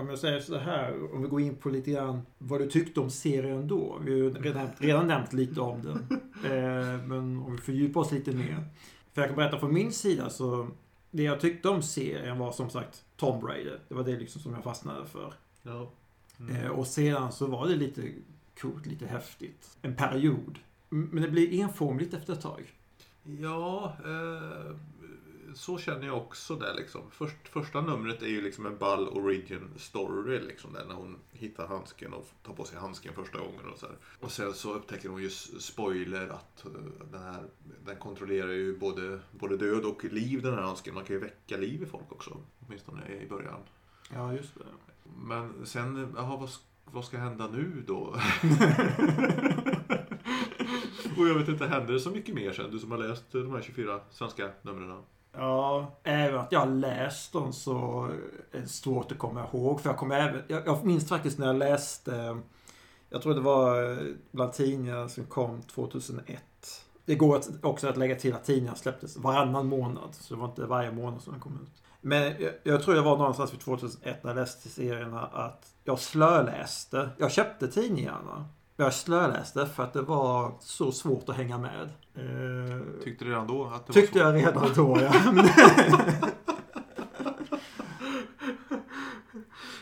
Om 0.01 0.09
jag 0.09 0.19
säger 0.19 0.39
så 0.39 0.57
här, 0.57 1.13
om 1.13 1.21
vi 1.21 1.27
går 1.27 1.41
in 1.41 1.55
på 1.55 1.69
lite 1.69 1.91
grann 1.91 2.21
vad 2.37 2.61
du 2.61 2.69
tyckte 2.69 2.99
om 2.99 3.09
serien 3.09 3.67
då. 3.67 3.99
Vi 4.05 4.11
har 4.11 4.17
ju 4.17 4.33
redan, 4.33 4.67
redan 4.77 5.07
nämnt 5.07 5.33
lite 5.33 5.61
om 5.61 5.81
den. 5.81 6.19
Eh, 6.43 7.07
men 7.07 7.37
om 7.37 7.51
vi 7.51 7.57
fördjupar 7.57 8.01
oss 8.01 8.11
lite 8.11 8.31
mer. 8.31 8.65
För 9.13 9.21
jag 9.21 9.29
kan 9.29 9.35
berätta 9.35 9.59
från 9.59 9.73
min 9.73 9.91
sida 9.91 10.29
så 10.29 10.67
det 11.11 11.23
jag 11.23 11.39
tyckte 11.39 11.69
om 11.69 11.81
serien 11.81 12.39
var 12.39 12.51
som 12.51 12.69
sagt 12.69 13.03
Tom 13.17 13.47
Raider. 13.47 13.79
Det 13.87 13.95
var 13.95 14.03
det 14.03 14.19
liksom 14.19 14.41
som 14.41 14.53
jag 14.53 14.63
fastnade 14.63 15.05
för. 15.05 15.33
Ja. 15.63 15.89
Mm. 16.39 16.71
Och 16.71 16.87
sedan 16.87 17.31
så 17.31 17.47
var 17.47 17.67
det 17.67 17.75
lite 17.75 18.01
coolt, 18.61 18.85
lite 18.85 19.05
häftigt. 19.05 19.77
En 19.81 19.95
period. 19.95 20.59
Men 20.89 21.23
det 21.23 21.29
blir 21.29 21.61
enformigt 21.61 22.13
efter 22.13 22.33
ett 22.33 22.41
tag. 22.41 22.73
Ja, 23.23 23.95
eh, 24.05 24.75
så 25.55 25.77
känner 25.77 26.07
jag 26.07 26.17
också 26.17 26.55
där 26.55 26.73
liksom. 26.73 27.01
Först, 27.11 27.47
första 27.47 27.81
numret 27.81 28.21
är 28.21 28.27
ju 28.27 28.41
liksom 28.41 28.65
en 28.65 28.77
ball 28.77 29.07
origin 29.07 29.69
story 29.77 30.39
liksom. 30.39 30.73
Där 30.73 30.85
när 30.85 30.95
hon 30.95 31.17
hittar 31.31 31.67
handsken 31.67 32.13
och 32.13 32.27
tar 32.43 32.53
på 32.53 32.63
sig 32.63 32.79
handsken 32.79 33.13
första 33.13 33.39
gången 33.39 33.65
och 33.73 33.79
så 33.79 33.85
här. 33.85 33.95
Och 34.19 34.31
sen 34.31 34.53
så 34.53 34.73
upptäcker 34.73 35.09
hon 35.09 35.21
ju 35.21 35.29
spoiler 35.29 36.27
att 36.27 36.65
uh, 36.65 36.71
den 37.11 37.21
här, 37.21 37.43
den 37.85 37.95
kontrollerar 37.95 38.51
ju 38.51 38.77
både, 38.77 39.19
både 39.31 39.57
död 39.57 39.85
och 39.85 40.03
liv 40.03 40.41
den 40.41 40.53
här 40.53 40.61
handsken. 40.61 40.93
Man 40.93 41.05
kan 41.05 41.15
ju 41.15 41.19
väcka 41.19 41.57
liv 41.57 41.83
i 41.83 41.85
folk 41.85 42.11
också. 42.11 42.37
Åtminstone 42.67 43.01
i 43.07 43.27
början. 43.27 43.59
Ja, 44.13 44.33
just 44.33 44.55
det. 44.55 44.65
Men 45.27 45.65
sen, 45.65 46.13
jaha, 46.15 46.37
vad 46.37 46.49
vad 46.93 47.05
ska 47.05 47.17
hända 47.17 47.47
nu 47.47 47.83
då? 47.87 47.95
och 51.17 51.27
jag 51.27 51.35
vet 51.35 51.47
inte, 51.47 51.67
händer 51.67 51.93
det 51.93 51.99
så 51.99 52.09
mycket 52.09 52.35
mer 52.35 52.53
sen? 52.53 52.71
Du 52.71 52.79
som 52.79 52.91
har 52.91 52.97
läst 52.97 53.31
de 53.31 53.51
här 53.51 53.61
24 53.61 53.99
svenska 54.11 54.49
numren. 54.61 55.01
Ja, 55.33 55.91
även 56.03 56.39
att 56.39 56.51
jag 56.51 56.59
har 56.59 56.67
läst 56.67 57.33
dem 57.33 57.53
så 57.53 58.03
är 58.51 58.59
det 58.59 58.67
svårt 58.67 59.11
att 59.11 59.17
komma 59.17 59.47
ihåg. 59.53 59.81
För 59.81 59.89
jag 59.89 59.97
kommer 59.97 60.19
även, 60.19 60.43
jag, 60.47 60.67
jag 60.67 60.85
minns 60.85 61.09
faktiskt 61.09 61.39
när 61.39 61.47
jag 61.47 61.55
läste, 61.55 62.15
eh, 62.15 62.37
jag 63.09 63.21
tror 63.21 63.33
det 63.33 63.41
var 63.41 63.91
eh, 63.91 63.97
bland 64.31 64.53
tidningarna 64.53 65.09
som 65.09 65.25
kom 65.25 65.61
2001. 65.61 66.41
Det 67.05 67.15
går 67.15 67.35
att, 67.35 67.49
också 67.61 67.87
att 67.87 67.97
lägga 67.97 68.15
till 68.15 68.33
att 68.33 68.43
tidningarna 68.43 68.77
släpptes 68.77 69.17
varannan 69.17 69.67
månad. 69.67 70.09
Så 70.11 70.33
det 70.33 70.39
var 70.39 70.47
inte 70.47 70.65
varje 70.65 70.91
månad 70.91 71.21
som 71.21 71.33
den 71.33 71.41
kom 71.41 71.59
ut. 71.63 71.83
Men 72.01 72.23
jag, 72.23 72.53
jag 72.63 72.83
tror 72.83 72.95
det 72.95 73.01
var 73.01 73.17
någonstans 73.17 73.53
vid 73.53 73.59
2001 73.59 74.23
när 74.23 74.29
jag 74.29 74.35
läste 74.35 74.69
serierna 74.69 75.21
att 75.21 75.73
jag 75.83 75.99
slöläste. 75.99 77.09
Jag 77.17 77.31
köpte 77.31 77.67
tidningarna. 77.67 78.45
Jag 78.81 78.93
slöläste 78.93 79.65
för 79.65 79.83
att 79.83 79.93
det 79.93 80.01
var 80.01 80.51
så 80.59 80.91
svårt 80.91 81.29
att 81.29 81.35
hänga 81.35 81.57
med. 81.57 81.89
Eh, 82.15 83.03
Tyckte 83.03 83.25
du 83.25 83.31
redan 83.31 83.47
då 83.47 83.65
att 83.65 83.87
det 83.87 83.93
tyckte 83.93 84.19
var 84.23 84.25
jag 84.33 84.45
redan 84.45 84.73
då, 84.75 84.97
ja. 85.01 85.13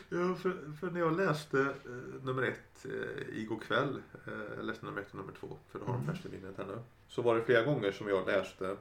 Ja, 0.09 0.35
för, 0.35 0.77
för 0.79 0.91
när 0.91 0.99
jag 0.99 1.17
läste 1.17 1.59
eh, 1.61 2.23
nummer 2.23 2.43
ett 2.43 2.85
eh, 2.85 3.37
igår 3.39 3.59
kväll, 3.67 4.01
eh, 4.27 4.33
jag 4.57 4.65
läste 4.65 4.85
nummer 4.85 5.01
ett 5.01 5.09
och 5.11 5.17
nummer 5.17 5.33
två, 5.39 5.47
för 5.71 5.79
att 5.79 5.85
ha 5.85 5.93
dem 5.93 6.01
Mm. 6.01 6.13
färskt 6.15 6.25
i 6.25 6.29
minnet 6.29 6.53
här 6.57 6.65
nu. 6.65 6.77
Så 7.07 7.21
var 7.21 7.35
det 7.35 7.41
flera 7.41 7.63
gånger 7.65 7.91
som 7.91 8.07
jag 8.07 8.27
läste, 8.27 8.75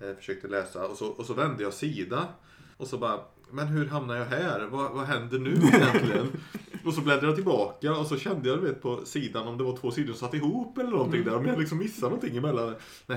eh, 0.00 0.14
försökte 0.16 0.48
läsa 0.48 0.86
och 0.86 0.96
så, 0.96 1.06
och 1.06 1.26
så 1.26 1.34
vände 1.34 1.62
jag 1.62 1.72
sida. 1.72 2.28
Och 2.76 2.86
så 2.86 2.98
bara, 2.98 3.20
men 3.50 3.66
hur 3.66 3.86
hamnar 3.86 4.16
jag 4.16 4.24
här? 4.24 4.66
Vad, 4.70 4.92
vad 4.92 5.06
händer 5.06 5.38
nu 5.38 5.50
egentligen? 5.54 6.26
och 6.86 6.94
så 6.94 7.00
bläddrade 7.00 7.26
jag 7.26 7.34
tillbaka 7.34 7.96
och 7.96 8.06
så 8.06 8.16
kände 8.16 8.48
jag 8.48 8.58
du 8.58 8.62
vet, 8.66 8.82
på 8.82 9.04
sidan 9.04 9.48
om 9.48 9.58
det 9.58 9.64
var 9.64 9.76
två 9.76 9.90
sidor 9.90 10.12
som 10.14 10.26
satt 10.28 10.34
ihop 10.34 10.78
eller 10.78 10.90
någonting 10.90 11.20
Mm. 11.20 11.32
där. 11.32 11.38
Om 11.38 11.46
jag 11.46 11.58
liksom 11.58 11.78
missade 11.78 12.06
någonting 12.14 12.36
emellan. 12.36 12.74
Va- 13.06 13.16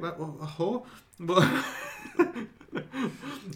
va- 0.00 0.34
jaha. 0.58 0.80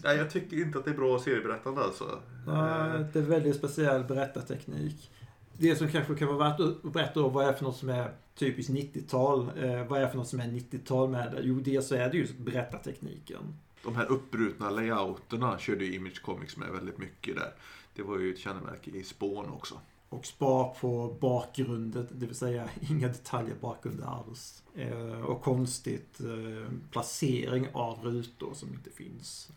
Nej, 0.03 0.17
jag 0.17 0.31
tycker 0.31 0.57
inte 0.57 0.77
att 0.79 0.85
det 0.85 0.91
är 0.91 0.95
bra 0.95 1.19
serieberättande 1.19 1.81
alltså. 1.83 2.19
Nej, 2.47 3.05
det 3.13 3.19
är 3.19 3.23
väldigt 3.23 3.55
speciell 3.55 4.03
berättarteknik. 4.03 5.11
Det 5.57 5.75
som 5.75 5.87
kanske 5.87 6.15
kan 6.15 6.27
vara 6.35 6.49
värt 6.49 6.59
att 6.59 6.93
berätta 6.93 7.19
då, 7.19 7.27
vad 7.29 7.45
är 7.47 7.53
för 7.53 7.63
något 7.63 7.77
som 7.77 7.89
är 7.89 8.11
typiskt 8.35 8.71
90-tal? 8.73 9.49
Eh, 9.57 9.87
vad 9.87 10.01
är 10.01 10.07
för 10.07 10.17
något 10.17 10.27
som 10.27 10.39
är 10.39 10.47
90-tal 10.47 11.09
med 11.09 11.31
det? 11.31 11.39
Jo, 11.43 11.59
dels 11.59 11.87
så 11.87 11.95
är 11.95 12.09
det 12.09 12.17
just 12.17 12.37
berättartekniken. 12.37 13.57
De 13.83 13.95
här 13.95 14.05
uppbrutna 14.11 14.69
layouterna 14.69 15.57
körde 15.59 15.85
ju 15.85 15.95
Image 15.95 16.21
Comics 16.21 16.57
med 16.57 16.69
väldigt 16.71 16.97
mycket 16.97 17.35
där. 17.35 17.53
Det 17.95 18.03
var 18.03 18.19
ju 18.19 18.33
ett 18.33 18.39
kännemärke 18.39 18.91
i 18.91 19.03
Spawn 19.03 19.49
också. 19.49 19.79
Och 20.09 20.25
spar 20.25 20.75
på 20.79 21.17
bakgrunden, 21.19 22.07
det 22.11 22.25
vill 22.25 22.35
säga 22.35 22.69
inga 22.89 23.07
detaljer 23.07 23.55
bakgrunden 23.61 24.07
alls. 24.07 24.63
Eh, 24.75 25.21
och 25.21 25.41
konstigt 25.41 26.19
eh, 26.19 26.71
placering 26.91 27.67
av 27.73 28.03
rutor 28.03 28.53
som 28.53 28.69
inte 28.69 28.89
finns. 28.89 29.51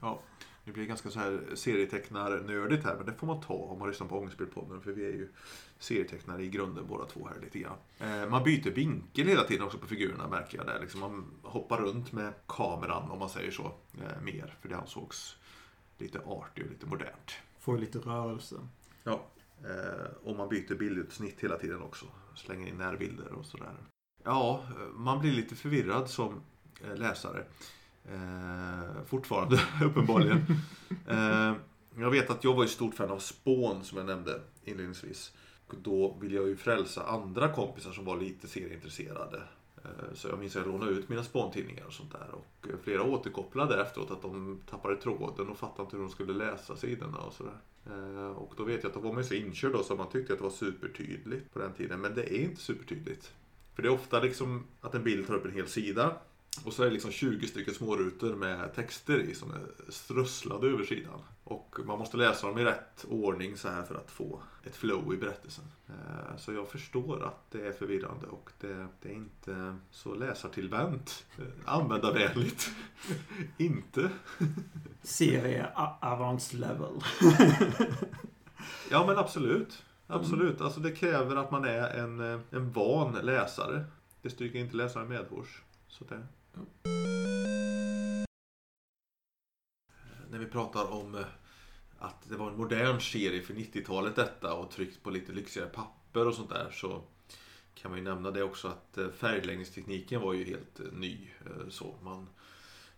Det 0.64 0.72
blir 0.72 0.84
ganska 0.84 1.10
så 1.10 1.18
här 1.18 1.40
serietecknar-nördigt 1.54 2.84
här, 2.84 2.96
men 2.96 3.06
det 3.06 3.12
får 3.12 3.26
man 3.26 3.40
ta 3.40 3.54
om 3.54 3.78
man 3.78 3.88
lyssnar 3.88 4.06
på 4.06 4.18
Ångestbildpodden, 4.18 4.80
för 4.80 4.92
vi 4.92 5.04
är 5.04 5.12
ju 5.12 5.28
serietecknare 5.78 6.42
i 6.42 6.48
grunden 6.48 6.86
båda 6.88 7.04
två 7.04 7.28
här 7.34 7.40
lite 7.40 7.58
grann. 7.58 7.76
Eh, 7.98 8.28
man 8.28 8.44
byter 8.44 8.70
vinkel 8.70 9.26
hela 9.26 9.44
tiden 9.44 9.66
också 9.66 9.78
på 9.78 9.86
figurerna 9.86 10.28
märker 10.28 10.58
jag 10.58 10.66
där. 10.66 10.80
Liksom 10.80 11.00
man 11.00 11.24
hoppar 11.42 11.76
runt 11.76 12.12
med 12.12 12.32
kameran, 12.46 13.10
om 13.10 13.18
man 13.18 13.30
säger 13.30 13.50
så, 13.50 13.64
eh, 13.94 14.22
mer. 14.22 14.56
För 14.60 14.68
det 14.68 14.76
ansågs 14.76 15.36
lite 15.98 16.18
arty 16.18 16.62
och 16.62 16.70
lite 16.70 16.86
modernt. 16.86 17.32
Får 17.66 17.78
lite 17.78 17.98
rörelse. 17.98 18.54
Ja. 19.04 19.26
Eh, 19.64 20.06
och 20.24 20.36
man 20.36 20.48
byter 20.48 20.74
bildutsnitt 20.74 21.40
hela 21.40 21.56
tiden 21.58 21.82
också. 21.82 22.06
Slänger 22.34 22.66
in 22.66 22.78
närbilder 22.78 23.32
och 23.32 23.46
sådär. 23.46 23.76
Ja, 24.24 24.62
man 24.94 25.20
blir 25.20 25.32
lite 25.32 25.54
förvirrad 25.54 26.10
som 26.10 26.40
eh, 26.84 26.96
läsare. 26.96 27.44
Eh, 28.04 29.04
fortfarande, 29.06 29.60
uppenbarligen. 29.84 30.38
eh, 31.08 31.54
jag 31.98 32.10
vet 32.10 32.30
att 32.30 32.44
jag 32.44 32.54
var 32.54 32.62
ju 32.62 32.68
stort 32.68 32.94
fan 32.94 33.10
av 33.10 33.18
spån, 33.18 33.84
som 33.84 33.98
jag 33.98 34.06
nämnde 34.06 34.40
inledningsvis. 34.64 35.32
Då 35.82 36.18
ville 36.20 36.36
jag 36.36 36.48
ju 36.48 36.56
frälsa 36.56 37.06
andra 37.06 37.52
kompisar 37.52 37.92
som 37.92 38.04
var 38.04 38.16
lite 38.16 38.48
serieintresserade. 38.48 39.42
Eh, 39.86 40.14
så 40.14 40.28
jag 40.28 40.38
minns 40.38 40.56
att 40.56 40.62
jag 40.62 40.72
lånade 40.72 40.92
ut 40.92 41.08
mina 41.08 41.24
spåntidningar 41.24 41.86
och 41.86 41.92
sånt 41.92 42.12
där. 42.12 42.28
Och 42.32 42.68
eh, 42.68 42.76
flera 42.82 43.02
återkopplade 43.02 43.82
efteråt 43.82 44.10
att 44.10 44.22
de 44.22 44.60
tappade 44.70 44.96
tråden 44.96 45.48
och 45.48 45.58
fattade 45.58 45.82
inte 45.82 45.96
hur 45.96 46.02
de 46.02 46.10
skulle 46.10 46.32
läsa 46.32 46.76
sidorna 46.76 47.18
och 47.18 47.32
sådär. 47.32 47.58
Eh, 47.86 48.30
och 48.30 48.54
då 48.56 48.64
vet 48.64 48.82
jag 48.82 48.90
att 48.90 48.94
då 48.94 49.00
var 49.00 49.12
man 49.12 49.22
ju 49.22 49.28
så 49.28 49.34
inkörd 49.34 49.72
då 49.72 49.82
så 49.82 49.96
man 49.96 50.08
tyckte 50.08 50.32
att 50.32 50.38
det 50.38 50.44
var 50.44 50.50
supertydligt 50.50 51.52
på 51.52 51.58
den 51.58 51.72
tiden. 51.72 52.00
Men 52.00 52.14
det 52.14 52.34
är 52.34 52.38
inte 52.38 52.60
supertydligt. 52.60 53.32
För 53.74 53.82
det 53.82 53.88
är 53.88 53.92
ofta 53.92 54.20
liksom 54.20 54.64
att 54.80 54.94
en 54.94 55.04
bild 55.04 55.26
tar 55.26 55.34
upp 55.34 55.44
en 55.44 55.52
hel 55.52 55.68
sida. 55.68 56.16
Och 56.64 56.72
så 56.72 56.82
är 56.82 56.86
det 56.86 56.92
liksom 56.92 57.10
20 57.10 57.46
stycken 57.46 57.74
smårutor 57.74 58.34
med 58.36 58.74
texter 58.74 59.18
i 59.20 59.34
som 59.34 59.50
är 59.50 59.60
strösslade 59.88 60.66
över 60.68 60.84
sidan. 60.84 61.20
Och 61.44 61.76
man 61.84 61.98
måste 61.98 62.16
läsa 62.16 62.46
dem 62.46 62.58
i 62.58 62.64
rätt 62.64 63.04
ordning 63.08 63.56
så 63.56 63.68
här 63.68 63.82
för 63.82 63.94
att 63.94 64.10
få 64.10 64.42
ett 64.64 64.76
flow 64.76 65.14
i 65.14 65.16
berättelsen. 65.16 65.64
Eh, 65.88 66.36
Så 66.38 66.52
jag 66.52 66.68
förstår 66.68 67.24
att 67.24 67.50
det 67.50 67.66
är 67.66 67.72
förvirrande 67.72 68.26
och 68.26 68.50
det, 68.60 68.86
det 69.02 69.08
är 69.08 69.12
inte 69.14 69.76
så 69.90 70.14
läsartillvänt. 70.14 71.26
Eh, 71.38 71.44
Användarvänligt. 71.64 72.70
inte. 73.58 74.10
Serie 75.02 75.66
avance 76.00 76.56
level. 76.56 77.00
Ja 78.90 79.06
men 79.06 79.18
absolut. 79.18 79.82
Absolut. 80.06 80.60
Alltså 80.60 80.80
det 80.80 80.90
kräver 80.92 81.36
att 81.36 81.50
man 81.50 81.64
är 81.64 81.88
en, 81.88 82.20
eh, 82.34 82.40
en 82.50 82.72
van 82.72 83.12
läsare. 83.22 83.84
Det 84.22 84.30
stryker 84.30 84.58
inte 84.58 84.76
läsaren 84.76 85.08
medhårs. 85.08 85.62
Så 85.88 86.04
det. 86.04 86.26
När 90.30 90.38
vi 90.38 90.46
pratar 90.46 90.92
om 90.92 91.14
eh, 91.14 91.26
att 91.98 92.28
det 92.28 92.36
var 92.36 92.50
en 92.50 92.56
modern 92.56 93.00
serie 93.00 93.42
för 93.42 93.54
90-talet 93.54 94.16
detta 94.16 94.54
och 94.54 94.70
tryckt 94.70 95.02
på 95.02 95.10
lite 95.10 95.32
lyxigare 95.32 95.68
papper 95.68 96.26
och 96.26 96.34
sånt 96.34 96.50
där 96.50 96.70
så 96.70 97.02
kan 97.74 97.90
man 97.90 97.98
ju 97.98 98.04
nämna 98.04 98.30
det 98.30 98.42
också 98.42 98.68
att 98.68 98.98
eh, 98.98 99.08
färgläggningstekniken 99.08 100.20
var 100.20 100.32
ju 100.32 100.44
helt 100.44 100.80
eh, 100.80 100.86
ny. 100.92 101.28
Så 101.68 101.94
man 102.02 102.28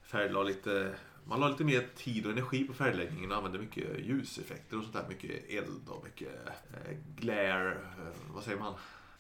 färglade 0.03 0.49
lite 0.49 0.95
man 1.25 1.41
la 1.41 1.49
lite 1.49 1.65
mer 1.65 1.89
tid 1.97 2.27
och 2.27 2.33
energi 2.33 2.65
på 2.65 2.73
färgläggningen 2.73 3.31
och 3.31 3.37
använde 3.37 3.59
mycket 3.59 4.07
ljuseffekter 4.07 4.77
och 4.77 4.83
sånt 4.83 4.95
där. 4.95 5.09
Mycket 5.09 5.51
eld 5.51 5.89
och 5.89 6.05
mycket 6.05 6.33
glare, 7.17 7.77
vad 8.35 8.45
säger 8.45 8.59
man? 8.59 8.75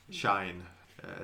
Shine. 0.08 0.62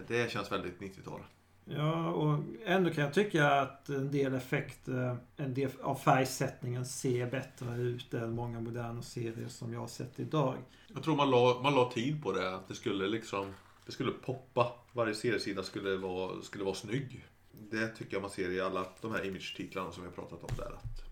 Det 0.06 0.32
känns 0.32 0.52
väldigt 0.52 0.80
90-tal. 0.80 1.20
Ja, 1.64 2.10
och 2.10 2.38
ändå 2.64 2.90
kan 2.90 3.04
jag 3.04 3.14
tycka 3.14 3.50
att 3.50 3.88
en 3.88 4.10
del 4.10 4.34
effekter, 4.34 5.16
en 5.36 5.54
del 5.54 5.70
av 5.82 5.94
färgsättningen 5.94 6.86
ser 6.86 7.30
bättre 7.30 7.76
ut 7.76 8.14
än 8.14 8.34
många 8.34 8.60
moderna 8.60 9.02
serier 9.02 9.48
som 9.48 9.72
jag 9.72 9.80
har 9.80 9.88
sett 9.88 10.20
idag. 10.20 10.56
Jag 10.94 11.02
tror 11.02 11.16
man 11.16 11.30
la, 11.30 11.60
man 11.62 11.74
la 11.74 11.90
tid 11.90 12.22
på 12.22 12.32
det. 12.32 12.54
Att 12.54 12.68
det 12.68 12.74
skulle 12.74 13.08
liksom 13.08 13.54
det 13.86 13.92
skulle 13.92 14.10
poppa. 14.10 14.72
Varje 14.92 15.14
seriesida 15.14 15.62
skulle 15.62 15.96
vara, 15.96 16.42
skulle 16.42 16.64
vara 16.64 16.74
snygg. 16.74 17.26
Det 17.70 17.88
tycker 17.88 18.12
jag 18.12 18.22
man 18.22 18.30
ser 18.30 18.50
i 18.50 18.60
alla 18.60 18.86
de 19.00 19.12
här 19.12 19.24
image-titlarna 19.24 19.92
som 19.92 20.02
vi 20.02 20.08
har 20.08 20.14
pratat 20.14 20.42
om 20.42 20.56
där. 20.56 20.72
Att, 20.72 21.04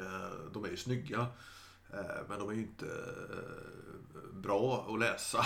eh, 0.00 0.52
de 0.52 0.64
är 0.64 0.68
ju 0.68 0.76
snygga. 0.76 1.26
Eh, 1.92 2.22
men 2.28 2.38
de 2.38 2.48
är 2.48 2.54
ju 2.54 2.60
inte 2.60 2.86
eh, 2.86 4.34
bra 4.34 4.86
att 4.88 5.00
läsa. 5.00 5.38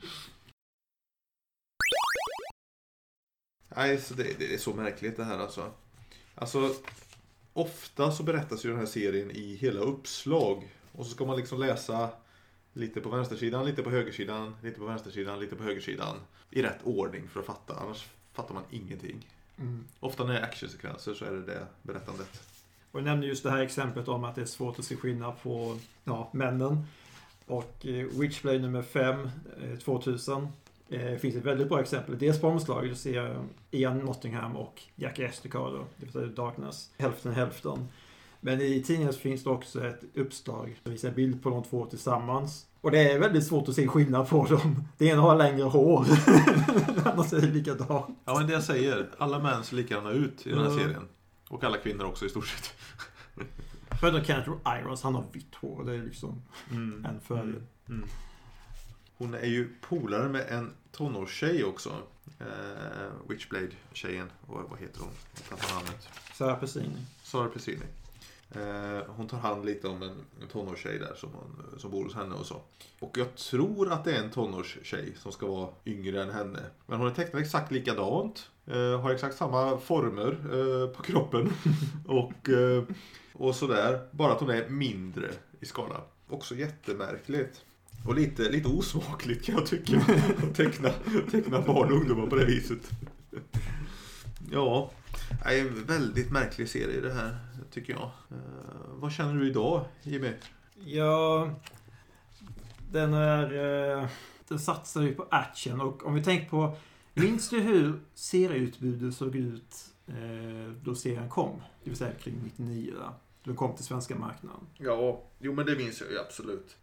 Nej, 3.76 4.00
så 4.00 4.14
det, 4.14 4.38
det 4.38 4.54
är 4.54 4.58
så 4.58 4.74
märkligt 4.74 5.16
det 5.16 5.24
här 5.24 5.38
alltså. 5.38 5.70
Alltså, 6.34 6.74
ofta 7.52 8.12
så 8.12 8.22
berättas 8.22 8.64
ju 8.64 8.68
den 8.68 8.78
här 8.78 8.86
serien 8.86 9.30
i 9.30 9.54
hela 9.54 9.80
uppslag. 9.80 10.68
Och 10.92 11.06
så 11.06 11.10
ska 11.10 11.24
man 11.24 11.36
liksom 11.36 11.60
läsa 11.60 12.10
lite 12.72 13.00
på 13.00 13.08
vänstersidan, 13.08 13.66
lite 13.66 13.82
på 13.82 13.90
högersidan, 13.90 14.56
lite 14.62 14.78
på 14.78 14.84
vänstersidan, 14.84 15.40
lite 15.40 15.56
på 15.56 15.64
högersidan. 15.64 16.16
I 16.50 16.62
rätt 16.62 16.82
ordning 16.84 17.28
för 17.28 17.40
att 17.40 17.46
fatta, 17.46 17.74
annars 17.74 18.08
fattar 18.32 18.54
man 18.54 18.62
ingenting. 18.70 19.26
Mm. 19.58 19.84
Ofta 20.00 20.24
när 20.24 20.32
det 20.32 20.38
är 20.38 20.44
actionsekvenser 20.44 21.14
så 21.14 21.24
är 21.24 21.30
det 21.30 21.42
det 21.42 21.66
berättandet. 21.82 22.42
Och 22.92 23.00
jag 23.00 23.04
nämnde 23.04 23.26
just 23.26 23.42
det 23.42 23.50
här 23.50 23.62
exemplet 23.62 24.08
om 24.08 24.24
att 24.24 24.34
det 24.34 24.40
är 24.40 24.46
svårt 24.46 24.78
att 24.78 24.84
se 24.84 24.96
skillnad 24.96 25.42
på 25.42 25.78
ja, 26.04 26.30
männen. 26.32 26.84
Och 27.46 27.86
eh, 27.86 28.06
Witchblade 28.06 28.58
nummer 28.58 28.82
5, 28.82 29.30
eh, 29.62 29.78
2000. 29.78 30.48
Eh, 30.90 31.16
finns 31.18 31.36
ett 31.36 31.44
väldigt 31.44 31.68
bra 31.68 31.80
exempel. 31.80 32.18
Dels 32.18 32.40
på 32.40 32.48
omslaget, 32.48 32.98
ser 32.98 33.38
Ian 33.70 33.98
Nottingham 33.98 34.56
och 34.56 34.82
Jack 34.96 35.18
Estacado, 35.18 35.78
det 35.96 36.04
vill 36.04 36.12
säga 36.12 36.26
Darkness. 36.26 36.90
Hälften 36.98 37.32
hälften. 37.32 37.88
Men 38.40 38.60
i 38.60 38.82
tidningen 38.82 39.12
finns 39.12 39.44
det 39.44 39.50
också 39.50 39.86
ett 39.86 40.00
uppslag 40.14 40.76
som 40.82 40.92
visar 40.92 41.10
bild 41.10 41.42
på 41.42 41.50
de 41.50 41.62
två 41.62 41.86
tillsammans. 41.86 42.66
Och 42.80 42.90
det 42.90 43.12
är 43.12 43.18
väldigt 43.18 43.46
svårt 43.46 43.68
att 43.68 43.74
se 43.74 43.88
skillnad 43.88 44.28
på 44.28 44.44
dem. 44.46 44.84
Det 44.98 45.06
ena 45.06 45.20
har 45.22 45.36
längre 45.36 45.62
hår. 45.62 46.06
Annars 47.04 47.32
är 47.32 47.40
det 47.40 47.46
likadant. 47.46 48.18
Ja 48.24 48.34
men 48.38 48.46
det 48.46 48.52
jag 48.52 48.62
säger, 48.64 49.08
alla 49.18 49.38
män 49.38 49.64
ser 49.64 49.76
likadana 49.76 50.10
ut 50.10 50.46
i 50.46 50.50
den 50.50 50.58
här 50.58 50.70
Ja. 50.70 50.78
serien. 50.78 51.08
Och 51.48 51.64
alla 51.64 51.76
kvinnor 51.76 52.04
också 52.04 52.26
i 52.26 52.28
stort 52.28 52.46
sett. 52.46 52.74
Förutom 54.00 54.24
Kenneth 54.24 54.50
Irons, 54.80 55.02
han 55.02 55.14
har 55.14 55.24
vitt 55.32 55.54
hår. 55.54 55.84
Det 55.84 55.94
är 55.94 56.02
liksom 56.02 56.42
Mm. 56.70 57.04
en 57.04 57.20
fördel. 57.20 57.62
Mm. 57.88 58.06
Hon 59.20 59.34
är 59.34 59.46
ju 59.46 59.68
polare 59.80 60.28
med 60.28 60.46
en 60.48 60.72
tonårstjej 60.92 61.64
också. 61.64 61.92
Eh, 62.38 63.28
Witchblade-tjejen. 63.28 64.30
Och 64.46 64.70
vad 64.70 64.78
heter 64.78 65.00
hon? 65.00 65.10
Jag 65.34 65.58
tappar 65.58 65.74
namnet. 65.74 66.08
Sarah 66.34 66.60
Pesini. 66.60 67.06
Sara 67.22 67.48
Pesini. 67.48 67.84
Eh, 68.50 69.04
hon 69.06 69.28
tar 69.28 69.38
hand 69.38 69.64
lite 69.64 69.88
om 69.88 70.02
en, 70.02 70.16
en 70.42 70.48
tonårstjej 70.48 70.98
där 70.98 71.14
som, 71.14 71.30
hon, 71.32 71.80
som 71.80 71.90
bor 71.90 72.04
hos 72.04 72.14
henne 72.14 72.34
och 72.34 72.46
så. 72.46 72.60
Och 72.98 73.18
jag 73.18 73.36
tror 73.36 73.92
att 73.92 74.04
det 74.04 74.16
är 74.16 74.22
en 74.22 74.30
tonårstjej 74.30 75.14
som 75.18 75.32
ska 75.32 75.46
vara 75.46 75.68
yngre 75.86 76.22
än 76.22 76.30
henne. 76.30 76.60
Men 76.86 76.98
hon 76.98 77.08
är 77.08 77.14
tecknad 77.14 77.42
exakt 77.42 77.72
likadant. 77.72 78.50
Eh, 78.66 79.00
har 79.00 79.10
exakt 79.10 79.36
samma 79.36 79.78
former 79.78 80.30
eh, 80.30 80.96
på 80.96 81.02
kroppen. 81.02 81.52
och, 82.06 82.48
eh, 82.48 82.84
och 83.32 83.54
sådär. 83.54 84.08
Bara 84.10 84.32
att 84.32 84.40
hon 84.40 84.50
är 84.50 84.68
mindre 84.68 85.30
i 85.60 85.66
skala. 85.66 86.00
Också 86.28 86.54
jättemärkligt. 86.54 87.64
Och 88.06 88.14
lite, 88.14 88.42
lite 88.42 88.68
osmakligt 88.68 89.44
kan 89.44 89.54
jag 89.54 89.66
tycka. 89.66 89.96
Att 89.96 90.54
teckna, 90.54 90.90
teckna 91.30 91.60
barn 91.60 91.92
och 91.92 91.98
ungdomar 91.98 92.26
på 92.26 92.36
det 92.36 92.44
viset. 92.44 92.90
Ja, 94.50 94.90
det 95.44 95.58
är 95.58 95.60
en 95.60 95.84
väldigt 95.84 96.30
märklig 96.30 96.68
serie 96.68 97.00
det 97.00 97.12
här, 97.12 97.38
tycker 97.70 97.92
jag. 97.92 98.10
Eh, 98.30 98.38
vad 98.88 99.12
känner 99.12 99.34
du 99.34 99.48
idag, 99.48 99.84
Jimmy? 100.02 100.32
Ja, 100.84 101.50
den 102.92 103.14
är... 103.14 103.98
Eh, 103.98 104.08
den 104.48 104.58
satsar 104.58 105.02
ju 105.02 105.14
på 105.14 105.26
action 105.30 105.80
och 105.80 106.06
om 106.06 106.14
vi 106.14 106.22
tänker 106.22 106.48
på... 106.48 106.76
Minns 107.14 107.50
du 107.50 107.60
hur 107.60 108.00
serieutbudet 108.14 109.14
såg 109.14 109.36
ut 109.36 109.76
eh, 110.06 110.72
då 110.82 110.94
serien 110.94 111.28
kom? 111.28 111.62
Det 111.84 111.90
vill 111.90 111.98
säga 111.98 112.12
kring 112.12 112.40
99 112.44 112.92
där. 112.98 113.10
Den 113.44 113.56
kom 113.56 113.76
till 113.76 113.84
svenska 113.84 114.16
marknaden. 114.16 114.60
Ja, 114.78 115.22
jo 115.38 115.54
men 115.54 115.66
det 115.66 115.76
minns 115.76 116.00
jag 116.00 116.10
ju 116.10 116.18
absolut. 116.18 116.76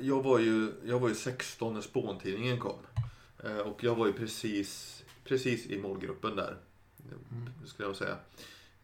Jag 0.00 0.22
var 0.22 0.38
ju, 0.38 0.72
jag 0.84 1.00
var 1.00 1.08
ju 1.08 1.14
16 1.14 1.74
när 1.74 1.80
Spåntidningen 1.80 2.58
kom. 2.60 2.78
Eh, 3.44 3.58
Och 3.58 3.84
jag 3.84 3.94
var 3.94 4.06
ju 4.06 4.12
precis, 4.12 5.02
precis 5.24 5.66
i 5.66 5.78
målgruppen 5.78 6.36
där. 6.36 6.56
Mm. 7.32 7.48
Skulle 7.66 7.88
jag 7.88 7.96
säga. 7.96 8.16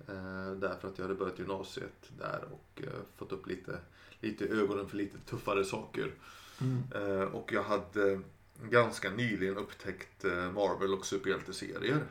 Eh, 0.09 0.53
Därför 0.57 0.89
att 0.89 0.99
jag 0.99 1.05
hade 1.05 1.15
börjat 1.15 1.39
gymnasiet 1.39 2.11
där 2.19 2.45
och 2.53 2.83
eh, 2.83 2.93
fått 3.17 3.33
upp 3.33 3.47
lite, 3.47 3.79
lite 4.21 4.47
ögonen 4.47 4.89
för 4.89 4.97
lite 4.97 5.19
tuffare 5.19 5.65
saker. 5.65 6.13
Mm. 6.61 7.29
Och 7.29 7.53
jag 7.53 7.63
hade 7.63 8.21
ganska 8.63 9.11
nyligen 9.11 9.57
upptäckt 9.57 10.25
Marvel 10.55 10.95
och 10.95 11.07
superhjälteserier. 11.07 12.05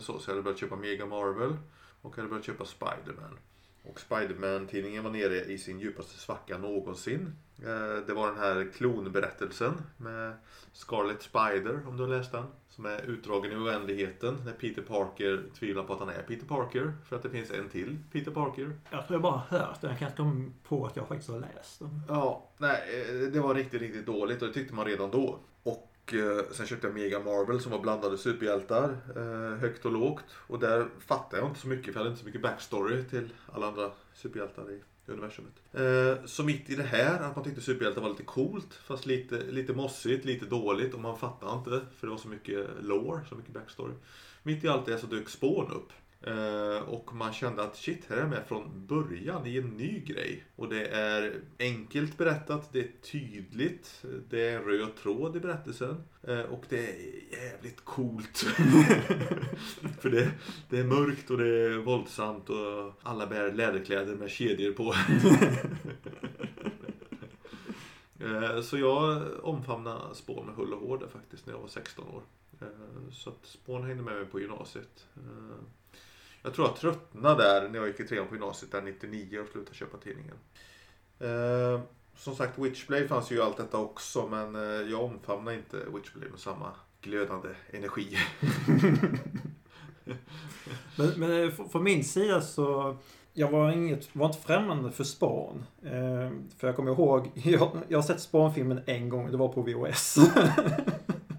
Så, 0.00 0.18
så 0.18 0.30
jag 0.30 0.32
hade 0.32 0.42
börjat 0.42 0.58
köpa 0.60 0.76
Mega 0.76 1.06
Marvel 1.06 1.56
och 2.02 2.12
jag 2.12 2.16
hade 2.16 2.28
börjat 2.28 2.44
köpa 2.44 2.64
Spiderman. 2.64 3.38
Och 3.84 4.00
Spiderman-tidningen 4.00 5.04
var 5.04 5.10
nere 5.10 5.44
i 5.44 5.58
sin 5.58 5.80
djupaste 5.80 6.18
svacka 6.18 6.58
någonsin. 6.58 7.32
Eh, 7.58 8.06
Det 8.06 8.14
var 8.14 8.26
den 8.26 8.38
här 8.38 8.70
klonberättelsen 8.76 9.72
med 9.96 10.32
Scarlet 10.72 11.22
Spider, 11.22 11.88
om 11.88 11.96
du 11.96 12.02
har 12.02 12.10
läst 12.10 12.32
den. 12.32 12.44
Som 12.68 12.86
är 12.86 13.02
utdragen 13.02 13.52
i 13.52 13.56
oändligheten 13.56 14.36
när 14.44 14.52
Peter 14.52 14.82
Parker 14.82 15.42
tvivlar 15.58 15.82
på 15.82 15.92
att 15.92 15.98
han 15.98 16.08
är 16.08 16.22
Peter 16.22 16.46
Parker. 16.46 16.92
För 17.08 17.16
att 17.16 17.22
det 17.22 17.30
finns 17.30 17.50
en 17.50 17.68
till 17.68 17.98
Peter 18.12 18.30
Parker. 18.30 18.72
Jag 18.90 19.06
tror 19.06 19.14
jag 19.14 19.22
bara 19.22 19.42
hört 19.48 19.80
den. 19.80 19.90
Jag 19.90 19.98
kan 19.98 20.08
inte 20.08 20.16
komma 20.16 20.50
på 20.68 20.86
att 20.86 20.96
jag 20.96 21.08
faktiskt 21.08 21.30
har 21.30 21.38
läst 21.40 21.78
den. 21.78 22.00
Ja, 22.08 22.48
nej, 22.58 22.82
eh, 23.10 23.32
det 23.32 23.40
var 23.40 23.54
riktigt, 23.54 23.80
riktigt 23.80 24.06
dåligt 24.06 24.42
och 24.42 24.48
det 24.48 24.54
tyckte 24.54 24.74
man 24.74 24.84
redan 24.86 25.10
då. 25.10 25.38
Och 26.02 26.14
eh, 26.14 26.44
sen 26.52 26.66
köpte 26.66 26.86
jag 26.86 26.94
Mega 26.94 27.18
Marvel 27.18 27.60
som 27.60 27.72
var 27.72 27.78
blandade 27.78 28.18
superhjältar, 28.18 28.96
eh, 29.16 29.58
högt 29.58 29.84
och 29.84 29.92
lågt. 29.92 30.24
Och 30.34 30.58
där 30.58 30.86
fattade 31.06 31.42
jag 31.42 31.50
inte 31.50 31.60
så 31.60 31.68
mycket 31.68 31.84
för 31.84 31.92
jag 31.92 31.98
hade 31.98 32.10
inte 32.10 32.20
så 32.20 32.26
mycket 32.26 32.42
backstory 32.42 33.04
till 33.04 33.28
alla 33.52 33.66
andra 33.66 33.90
superhjältar 34.14 34.70
i 34.70 34.82
universumet. 35.06 35.52
Eh, 35.72 36.24
så 36.26 36.44
mitt 36.44 36.70
i 36.70 36.74
det 36.74 36.82
här, 36.82 37.20
att 37.20 37.36
man 37.36 37.44
tyckte 37.44 37.60
superhjältar 37.60 38.02
var 38.02 38.08
lite 38.08 38.22
coolt, 38.22 38.74
fast 38.74 39.06
lite, 39.06 39.38
lite 39.38 39.72
mossigt, 39.72 40.24
lite 40.24 40.46
dåligt 40.46 40.94
och 40.94 41.00
man 41.00 41.18
fattade 41.18 41.52
inte 41.52 41.86
för 41.98 42.06
det 42.06 42.10
var 42.10 42.18
så 42.18 42.28
mycket 42.28 42.66
lore, 42.80 43.20
så 43.28 43.34
mycket 43.34 43.52
backstory. 43.52 43.92
Mitt 44.42 44.64
i 44.64 44.68
allt 44.68 44.86
det 44.86 44.98
så 44.98 45.06
dök 45.06 45.28
Spawn 45.28 45.70
upp. 45.72 45.92
Eh, 46.26 46.82
och 46.88 47.14
man 47.14 47.32
kände 47.32 47.62
att 47.62 47.76
shit, 47.76 48.04
här 48.08 48.16
är 48.16 48.20
jag 48.20 48.30
med 48.30 48.46
från 48.46 48.86
början 48.86 49.46
i 49.46 49.58
en 49.58 49.68
ny 49.68 50.00
grej. 50.00 50.44
Och 50.56 50.68
det 50.68 50.86
är 50.86 51.40
enkelt 51.58 52.18
berättat, 52.18 52.72
det 52.72 52.80
är 52.80 52.90
tydligt, 53.02 54.04
det 54.30 54.48
är 54.48 54.56
en 54.56 54.64
röd 54.64 54.96
tråd 54.96 55.36
i 55.36 55.40
berättelsen. 55.40 56.02
Eh, 56.22 56.40
och 56.40 56.64
det 56.68 56.78
är 56.78 56.94
jävligt 57.32 57.84
coolt. 57.84 58.38
För 60.00 60.10
det, 60.10 60.30
det 60.68 60.78
är 60.78 60.84
mörkt 60.84 61.30
och 61.30 61.38
det 61.38 61.48
är 61.48 61.78
våldsamt 61.78 62.50
och 62.50 62.92
alla 63.02 63.26
bär 63.26 63.52
läderkläder 63.52 64.14
med 64.14 64.30
kedjor 64.30 64.72
på. 64.72 64.94
Eh, 68.24 68.60
så 68.60 68.78
jag 68.78 69.22
omfamnade 69.42 70.14
spån 70.14 70.46
med 70.46 70.54
hull 70.54 70.72
och 70.72 70.80
hår 70.80 70.98
där 70.98 71.06
faktiskt 71.06 71.46
när 71.46 71.54
jag 71.54 71.60
var 71.60 71.68
16 71.68 72.08
år. 72.08 72.22
Så 73.10 73.30
att 73.30 73.46
spån 73.46 73.84
hängde 73.84 74.02
med 74.02 74.14
mig 74.14 74.24
på 74.24 74.40
gymnasiet. 74.40 75.06
Eh, 76.42 76.48
Jag 76.48 76.54
tror 76.54 76.66
jag 76.68 76.76
tröttnade 76.76 77.42
där 77.42 77.68
när 77.68 77.78
jag 77.78 77.88
gick 77.88 78.00
i 78.00 78.04
trean 78.04 78.26
på 78.28 78.34
gymnasiet 78.34 78.72
där 78.72 78.82
99 78.82 79.38
och 79.40 79.48
slutade 79.48 79.76
köpa 79.76 79.96
tidningen. 79.98 80.36
Eh, 81.20 81.80
Som 82.16 82.36
sagt 82.36 82.58
Witchblade 82.58 83.08
fanns 83.08 83.30
ju 83.32 83.42
allt 83.42 83.56
detta 83.56 83.78
också 83.78 84.26
men 84.26 84.54
eh, 84.56 84.90
jag 84.90 85.02
omfamnar 85.04 85.52
inte 85.52 85.76
Witchblade 85.94 86.30
med 86.30 86.40
samma 86.40 86.70
glödande 87.00 87.48
energi. 87.70 88.16
Men, 90.96 91.08
men 91.16 91.48
f- 91.48 91.60
från 91.72 91.82
min 91.84 92.04
sida 92.04 92.40
så... 92.40 92.96
Jag 93.34 93.50
var, 93.50 93.70
inget, 93.72 94.16
var 94.16 94.26
inte 94.26 94.38
främmande 94.38 94.90
för 94.92 95.04
Spawn. 95.04 95.64
Eh, 95.82 96.30
för 96.58 96.66
jag 96.66 96.76
kommer 96.76 96.90
ihåg, 96.92 97.30
jag, 97.34 97.70
jag 97.88 97.98
har 97.98 98.02
sett 98.02 98.20
Spawn-filmen 98.20 98.80
en 98.86 99.08
gång, 99.08 99.30
det 99.30 99.36
var 99.36 99.48
på 99.48 99.62
VHS. 99.62 100.16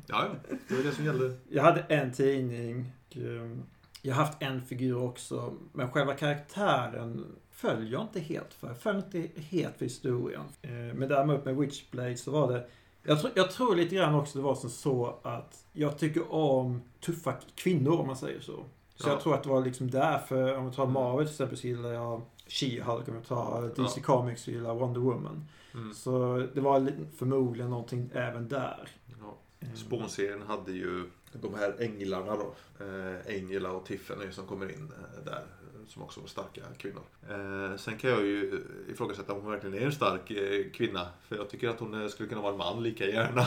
Ja, 0.08 0.28
det 0.68 0.76
var 0.76 0.84
det 0.84 0.92
som 0.92 1.06
gällde. 1.06 1.36
jag 1.50 1.64
hade 1.64 1.80
en 1.82 2.12
tidning. 2.14 2.92
och, 3.10 3.18
eh, 3.18 3.58
Jag 4.06 4.16
har 4.16 4.24
haft 4.26 4.42
en 4.42 4.66
figur 4.66 4.98
också. 5.04 5.54
Men 5.74 5.92
själva 5.92 6.14
karaktären 6.14 7.26
följer 7.52 7.92
jag 7.92 8.02
inte 8.02 8.20
helt 8.20 8.54
för. 8.54 8.68
Jag 8.68 8.78
följer 8.80 9.04
inte 9.06 9.42
helt 9.42 9.78
för 9.78 9.86
historien. 9.86 10.42
Eh, 10.62 10.70
Men 10.72 11.10
däremot 11.10 11.46
med 11.46 11.56
Witchblade 11.56 12.18
så 12.18 12.32
var 12.32 12.52
det 12.52 12.68
jag 13.06 13.20
tror, 13.22 13.32
jag 13.36 13.52
tror 13.52 13.76
lite 13.76 13.96
grann 13.96 14.16
också 14.16 14.38
det 14.38 14.44
var 14.44 14.56
som 14.56 14.70
så 14.70 15.20
att 15.24 15.66
jag 15.74 15.98
tycker 16.00 16.34
om 16.34 16.82
tuffa 17.00 17.34
kvinnor 17.56 18.00
om 18.00 18.08
man 18.08 18.16
säger 18.18 18.40
så. 18.40 18.64
Så 18.96 19.08
Ja. 19.08 19.14
jag 19.14 19.22
tror 19.22 19.34
att 19.34 19.44
det 19.44 19.50
var 19.50 19.62
liksom 19.66 19.92
därför, 19.92 20.58
om 20.58 20.70
vi 20.70 20.76
tar 20.76 20.86
Marvel 20.88 21.26
till 21.26 21.34
exempel 21.34 21.58
så 21.58 21.68
gillar 21.68 21.90
jag 21.90 22.22
She-Hulk, 22.48 23.10
om 23.10 23.16
vi 23.20 23.26
tar 23.28 23.72
DC 23.76 24.02
Comics 24.02 24.42
så 24.44 24.52
gillar 24.52 24.70
jag 24.70 24.76
Wonder 24.80 25.00
Woman. 25.02 25.46
Mm. 25.74 25.94
Så 25.94 26.44
det 26.54 26.62
var 26.62 26.80
li- 26.80 27.06
förmodligen 27.18 27.70
någonting 27.70 28.10
även 28.14 28.48
där. 28.48 28.90
Ja. 29.22 29.36
Eh, 29.60 29.74
Spånserien 29.76 30.42
hade 30.42 30.72
ju 30.72 31.10
de 31.42 31.54
här 31.56 31.76
änglarna 31.80 32.36
då. 32.36 32.56
Eh, 32.86 33.36
Angela 33.36 33.72
och 33.72 33.86
Tiffany 33.86 34.32
som 34.32 34.48
kommer 34.48 34.72
in 34.72 34.92
eh, 34.98 35.26
där. 35.26 35.44
Som 35.88 36.02
också 36.02 36.20
var 36.20 36.28
starka 36.28 36.62
kvinnor. 36.78 37.02
Eh, 37.30 37.78
sen 37.78 37.98
kan 37.98 38.10
jag 38.10 38.22
ju 38.22 38.64
ifrågasätta 38.90 39.34
om 39.34 39.42
hon 39.42 39.52
verkligen 39.52 39.78
är 39.78 39.86
en 39.86 39.92
stark 39.92 40.32
eh, 40.32 40.72
kvinna. 40.72 41.08
För 41.28 41.36
jag 41.36 41.50
tycker 41.50 41.70
att 41.70 41.80
hon 41.80 42.10
skulle 42.10 42.30
kunna 42.30 42.42
vara 42.42 42.52
en 42.52 42.58
man 42.58 42.84
lika 42.84 43.06
gärna. 43.06 43.46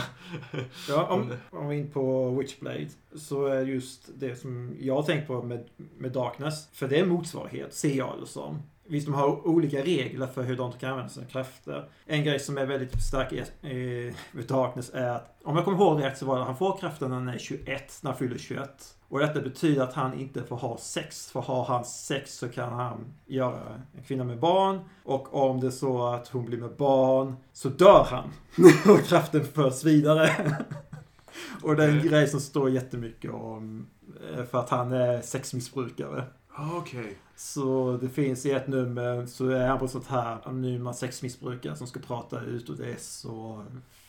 Ja, 0.89 1.07
om, 1.07 1.33
om 1.51 1.69
vi 1.69 1.77
är 1.77 1.81
in 1.81 1.91
på 1.91 2.31
Witchblade 2.31 2.89
så 3.15 3.47
är 3.47 3.63
just 3.63 4.11
det 4.15 4.37
som 4.37 4.77
jag 4.81 5.07
tänkt 5.07 5.27
på 5.27 5.43
med, 5.43 5.69
med 5.77 6.13
Darkness. 6.13 6.69
För 6.73 6.89
det 6.89 6.99
är 6.99 7.03
en 7.03 7.09
motsvarighet, 7.09 7.75
ser 7.75 7.95
jag 7.95 8.15
det 8.21 8.27
som. 8.27 8.63
Visst, 8.89 9.07
de 9.07 9.15
har 9.15 9.47
olika 9.49 9.83
regler 9.83 10.27
för 10.27 10.43
hur 10.43 10.57
de 10.57 10.73
kan 10.73 10.91
använda 10.91 11.11
sina 11.13 11.27
krafter. 11.27 11.89
En 12.07 12.25
grej 12.25 12.39
som 12.41 12.59
är 12.59 12.67
väldigt 12.67 13.03
stark 13.03 13.33
i, 13.33 13.45
i 13.69 14.43
Darkness 14.49 14.91
är 14.95 15.09
att, 15.09 15.37
om 15.45 15.57
jag 15.57 15.65
kommer 15.65 15.79
ihåg 15.79 16.03
rätt 16.03 16.19
så 16.19 16.27
var 16.27 16.35
det 16.35 16.41
att 16.41 16.47
han 16.47 16.57
får 16.57 16.79
kraften 16.79 17.09
när 17.11 17.17
han 17.17 17.29
är 17.29 17.39
21, 17.39 17.99
när 18.03 18.11
han 18.11 18.19
fyller 18.19 18.39
21. 18.39 18.97
Och 19.09 19.19
detta 19.19 19.41
betyder 19.41 19.83
att 19.83 19.95
han 19.95 20.21
inte 20.21 20.43
får 20.43 20.57
ha 20.57 20.79
sex. 20.79 21.31
För 21.31 21.41
har 21.41 21.65
han 21.65 21.85
sex 21.85 22.39
så 22.39 22.49
kan 22.49 22.73
han 22.73 23.05
göra 23.27 23.83
en 23.97 24.03
kvinna 24.03 24.25
med 24.25 24.39
barn. 24.39 24.81
Och 25.05 25.35
om 25.35 25.61
det 25.61 25.67
är 25.67 25.71
så 25.71 26.07
att 26.07 26.29
hon 26.29 26.45
blir 26.45 26.59
med 26.59 26.77
barn 26.77 27.37
så 27.53 27.69
dör 27.69 28.07
han. 28.11 28.33
och 28.95 29.05
kraften 29.05 29.45
förs 29.45 29.85
vidare. 29.85 30.31
och 31.63 31.77
det 31.77 31.85
är 31.85 31.89
en 31.89 31.99
Okej. 31.99 32.11
grej 32.11 32.29
som 32.29 32.41
står 32.41 32.71
jättemycket 32.71 33.31
om. 33.31 33.87
eh, 34.37 34.45
För 34.45 34.59
att 34.59 34.71
han 34.71 34.93
är 34.93 35.21
sexmissbrukare. 35.21 36.25
Okej. 36.57 37.19
Så 37.37 37.99
det 38.01 38.09
finns 38.09 38.47
i 38.47 38.51
ett 38.51 38.69
nummer 38.69 39.27
så 39.27 39.49
är 39.49 39.69
han 39.69 39.79
på 39.79 39.89
sånt 39.89 40.07
här 40.07 40.39
anonyma 40.45 40.95
sexmissbrukare 40.95 41.77
som 41.77 41.87
ska 41.87 42.01
prata 42.01 42.41
ut 42.41 42.69
och 42.69 42.77
det 42.77 42.93
är 42.93 42.97
så 42.97 43.65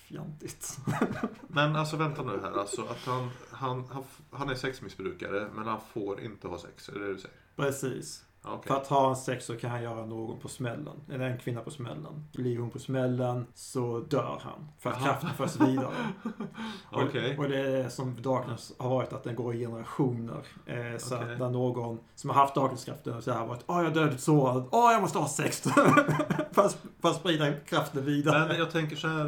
fjantigt. 0.08 0.78
Men 1.48 1.76
alltså 1.76 1.98
vänta 1.98 2.24
nu 2.24 2.40
här. 2.42 2.60
Alltså 2.60 2.82
att 2.82 3.06
han, 3.06 3.30
han, 3.52 3.84
han, 3.92 4.04
han 4.32 4.50
är 4.50 4.56
sexmissbrukare 4.56 5.50
men 5.56 5.68
han 5.68 5.80
får 5.94 6.22
inte 6.22 6.48
ha 6.48 6.60
sex. 6.60 6.90
Är 6.90 6.94
det 6.94 7.00
det 7.00 7.14
du 7.14 7.20
säger? 7.20 7.38
Precis. 7.56 8.24
Okej. 8.54 8.68
För 8.68 8.76
att 8.76 8.88
ha 8.88 9.10
en 9.10 9.16
sex 9.16 9.46
så 9.46 9.56
kan 9.56 9.72
han 9.72 9.84
göra 9.84 10.06
någon 10.06 10.40
på 10.40 10.48
smällen. 10.48 11.02
Eller 11.12 11.30
en 11.30 11.38
kvinna 11.38 11.62
på 11.62 11.72
smällen. 11.72 12.28
Blir 12.34 12.60
hon 12.60 12.70
på 12.70 12.80
smällen 12.80 13.46
så 13.54 14.00
dör 14.00 14.40
han. 14.44 14.68
För 14.80 14.90
att 14.90 14.96
Jaha. 15.00 15.08
kraften 15.08 15.30
förs 15.30 15.68
vidare. 15.68 15.94
Och, 16.92 17.04
Okej. 17.04 17.38
och 17.38 17.50
det 17.50 17.60
är 17.60 17.90
som 17.90 18.22
Darkness 18.22 18.74
har 18.78 18.90
varit 18.90 19.14
att 19.14 19.24
den 19.24 19.36
går 19.36 19.56
i 19.56 19.60
generationer. 19.60 20.42
Eh, 20.66 20.98
så 20.98 21.16
Okej. 21.16 21.34
att 21.34 21.40
när 21.40 21.50
någon 21.50 22.00
som 22.16 22.30
har 22.30 22.38
haft 22.38 22.56
Darkness-kraften 22.56 23.22
så 23.22 23.32
har 23.32 23.48
varit 23.48 23.64
Åh, 23.68 23.78
jag 23.78 23.86
är 23.86 23.92
dödligt 23.92 24.22
sårad. 24.22 24.64
Åh, 24.72 24.92
jag 24.92 25.02
måste 25.02 25.20
ha 25.20 25.28
sex. 25.28 25.62
för, 26.52 26.66
att, 26.66 26.78
för 27.02 27.10
att 27.10 27.16
sprida 27.16 27.54
kraften 27.54 28.06
vidare. 28.06 28.48
Men 28.48 28.58
jag 28.58 28.72
tänker 28.72 28.96
så 28.96 29.08
här, 29.08 29.26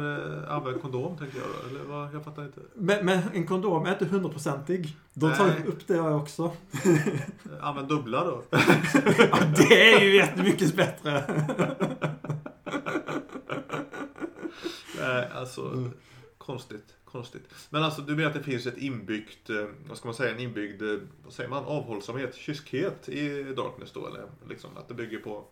eh, 0.48 0.56
använd 0.56 0.82
kondom 0.82 1.16
tänker 1.16 1.38
jag 1.38 1.46
då. 1.48 1.68
Eller 1.68 1.84
vad? 1.88 2.14
Jag 2.14 2.24
fattar 2.24 2.44
inte. 2.44 2.60
Men, 2.74 3.06
men 3.06 3.22
en 3.34 3.46
kondom 3.46 3.86
är 3.86 3.92
inte 3.92 4.04
hundraprocentig. 4.04 4.96
De 5.14 5.34
tar 5.34 5.46
Nej. 5.46 5.64
upp 5.66 5.86
det 5.86 6.00
också. 6.00 6.52
Eh, 6.84 6.98
Använd 7.60 7.88
dubbla 7.88 8.24
då. 8.24 8.42
ja, 8.50 9.38
det 9.56 9.92
är 9.94 10.00
ju 10.00 10.16
jättemycket 10.16 10.76
bättre. 10.76 11.24
Nej, 14.98 15.28
alltså. 15.34 15.66
Mm. 15.66 15.90
Konstigt. 16.38 16.96
Konstigt. 17.04 17.42
Men 17.70 17.82
alltså 17.84 18.02
du 18.02 18.16
menar 18.16 18.28
att 18.28 18.36
det 18.36 18.42
finns 18.42 18.66
ett 18.66 18.78
inbyggt, 18.78 19.50
eh, 19.50 19.66
vad 19.88 19.98
ska 19.98 20.08
man 20.08 20.14
säga, 20.14 20.34
en 20.34 20.40
inbyggd, 20.40 20.82
eh, 20.82 20.98
vad 21.24 21.32
säger 21.32 21.50
man, 21.50 21.64
avhållsamhet, 21.64 22.34
kyskhet 22.34 23.08
i 23.08 23.42
Darkness 23.42 23.92
då? 23.92 24.06
Eller 24.06 24.24
liksom 24.48 24.76
att 24.76 24.88
det 24.88 24.94
bygger 24.94 25.18
på... 25.18 25.44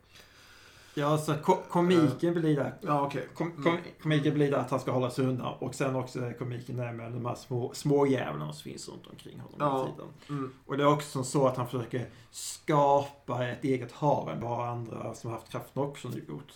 Ja, 0.98 1.18
så 1.18 1.34
ko 1.34 1.56
komiken 1.68 2.34
blir 2.34 2.56
där. 2.56 2.74
Ja, 2.80 3.06
okej. 3.06 3.28
Kom, 3.34 3.62
kom, 3.62 3.78
komiken 4.02 4.34
blir 4.34 4.50
där 4.50 4.58
att 4.58 4.70
han 4.70 4.80
ska 4.80 4.90
hålla 4.90 5.10
sig 5.10 5.24
undan. 5.26 5.54
Och 5.58 5.74
sen 5.74 5.96
också 5.96 6.20
är 6.20 6.32
komiken 6.32 6.76
där 6.76 6.92
med 6.92 7.12
de 7.12 7.26
här 7.26 7.34
små, 7.34 7.70
små 7.74 8.06
jävlarna 8.06 8.52
som 8.52 8.62
finns 8.62 8.88
runt 8.88 9.06
omkring 9.06 9.40
honom 9.40 9.56
Ja. 9.58 9.78
hela 9.82 9.90
tiden. 9.92 10.08
Mm. 10.28 10.52
Och 10.66 10.76
det 10.76 10.82
är 10.82 10.92
också 10.92 11.08
som 11.10 11.24
så 11.24 11.46
att 11.46 11.56
han 11.56 11.66
försöker 11.66 12.08
skapa 12.30 13.48
ett 13.48 13.64
eget 13.64 13.92
harem. 13.92 14.40
Det 14.40 14.46
har 14.46 14.66
andra 14.66 15.14
som 15.14 15.30
har 15.30 15.38
haft 15.38 15.52
kraften 15.52 15.82
också 15.82 16.08
nu 16.08 16.24
gjort. 16.28 16.52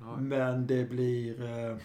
Ja, 0.00 0.16
Men 0.16 0.66
det 0.66 0.84
blir, 0.90 1.42
eh, 1.42 1.76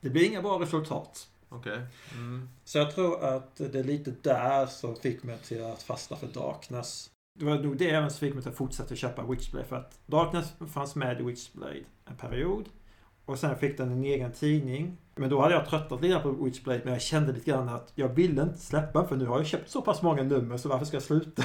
det 0.00 0.10
blir 0.10 0.24
inga 0.24 0.42
bra 0.42 0.60
resultat. 0.60 1.28
Okej. 1.48 1.80
Mm. 2.14 2.48
Så 2.64 2.78
jag 2.78 2.94
tror 2.94 3.24
att 3.24 3.56
det 3.56 3.74
är 3.74 3.84
lite 3.84 4.14
där 4.22 4.66
som 4.66 4.96
fick 4.96 5.22
mig 5.22 5.38
till 5.38 5.64
att 5.64 5.82
fastna 5.82 6.16
för 6.16 6.26
Darkness. 6.26 7.10
Det 7.34 7.44
var 7.44 7.58
nog 7.58 7.76
det 7.76 7.90
även 7.90 8.10
som 8.10 8.18
fick 8.18 8.34
mig 8.34 8.48
att 8.48 8.54
fortsätta 8.54 8.96
köpa 8.96 9.26
Witchblade. 9.26 9.66
För 9.66 9.76
att 9.76 9.98
Darkness 10.06 10.52
fanns 10.72 10.94
med 10.94 11.20
i 11.20 11.22
Witchblade 11.22 11.76
en 12.04 12.16
period. 12.16 12.68
Och 13.24 13.38
sen 13.38 13.58
fick 13.58 13.78
den 13.78 13.92
en 13.92 14.04
egen 14.04 14.32
tidning. 14.32 14.96
Men 15.14 15.30
då 15.30 15.40
hade 15.40 15.54
jag 15.54 15.66
tröttnat 15.68 16.02
lite 16.02 16.18
på 16.18 16.30
Witchblade. 16.30 16.80
Men 16.84 16.92
jag 16.92 17.02
kände 17.02 17.32
lite 17.32 17.50
grann 17.50 17.68
att 17.68 17.92
jag 17.94 18.08
ville 18.08 18.42
inte 18.42 18.58
släppa 18.58 19.08
För 19.08 19.16
nu 19.16 19.26
har 19.26 19.36
jag 19.36 19.46
köpt 19.46 19.70
så 19.70 19.82
pass 19.82 20.02
många 20.02 20.22
nummer 20.22 20.56
så 20.56 20.68
varför 20.68 20.86
ska 20.86 20.96
jag 20.96 21.02
sluta? 21.02 21.42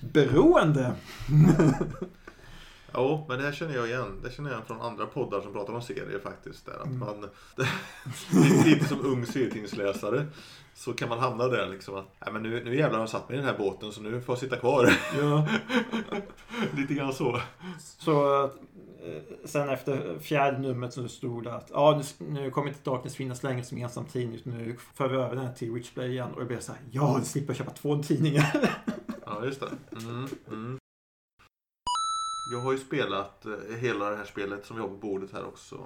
Beroende! 0.12 0.92
Jo, 2.94 3.24
men 3.28 3.38
det 3.38 3.44
här 3.44 3.52
känner 3.52 3.74
jag 3.74 3.88
igen. 3.88 4.20
Det 4.22 4.30
känner 4.30 4.50
jag 4.50 4.56
igen 4.56 4.66
från 4.66 4.80
andra 4.80 5.06
poddar 5.06 5.40
som 5.40 5.52
pratar 5.52 5.72
om 5.72 5.82
serier 5.82 6.18
faktiskt. 6.22 6.66
Där, 6.66 6.72
att 6.80 6.86
Mm. 6.86 6.98
man, 6.98 7.28
lite, 7.56 8.64
lite 8.68 8.84
som 8.88 9.00
ung 9.06 9.26
serietidningsläsare 9.26 10.26
så 10.74 10.92
kan 10.92 11.08
man 11.08 11.18
hamna 11.18 11.48
där 11.48 11.68
liksom 11.68 11.94
att 11.94 12.04
Nej, 12.24 12.32
men 12.32 12.42
nu, 12.42 12.64
nu 12.64 12.76
jävlar 12.76 12.98
har 12.98 13.02
jag 13.02 13.08
satt 13.10 13.28
mig 13.28 13.38
i 13.38 13.40
den 13.40 13.50
här 13.50 13.58
båten 13.58 13.92
så 13.92 14.00
nu 14.00 14.20
får 14.20 14.32
jag 14.32 14.40
sitta 14.40 14.56
kvar. 14.56 14.90
Ja. 15.20 15.46
lite 16.76 16.94
grann 16.94 17.12
så. 17.12 17.40
Så 17.78 18.44
eh, 18.44 18.50
sen 19.44 19.68
efter 19.68 20.18
fjärde 20.18 20.58
numret 20.58 20.92
så 20.94 21.08
stod 21.08 21.44
det 21.44 21.54
att 21.54 21.70
ja, 21.74 22.02
nu, 22.18 22.26
nu 22.28 22.50
kommer 22.50 22.68
inte 22.68 22.90
Darkness 22.90 23.16
finnas 23.16 23.42
längre 23.42 23.64
som 23.64 23.78
ensam 23.78 24.04
tidning. 24.04 24.34
utan 24.36 24.52
Nu 24.52 24.76
för 24.94 25.08
vi 25.08 25.16
över 25.16 25.36
den 25.36 25.46
här 25.46 25.52
till 25.54 25.72
Witchblade 25.72 26.08
igen. 26.08 26.32
Och 26.34 26.40
jag 26.40 26.48
blev 26.48 26.60
så 26.60 26.72
här, 26.72 26.80
ja, 26.90 27.16
nu 27.18 27.24
slipper 27.24 27.50
jag 27.50 27.56
köpa 27.56 27.70
två 27.70 28.02
tidningar. 28.02 28.70
Ja, 29.26 29.44
just 29.44 29.60
det. 29.60 29.68
Mm, 30.06 30.28
mm. 30.48 30.78
Jag 32.52 32.60
har 32.60 32.72
ju 32.72 32.78
spelat 32.78 33.46
eh, 33.46 33.76
hela 33.78 34.10
det 34.10 34.16
här 34.16 34.24
spelet 34.24 34.66
som 34.66 34.76
vi 34.76 34.82
har 34.82 34.88
på 34.88 34.96
bordet 34.96 35.32
här 35.32 35.44
också. 35.44 35.84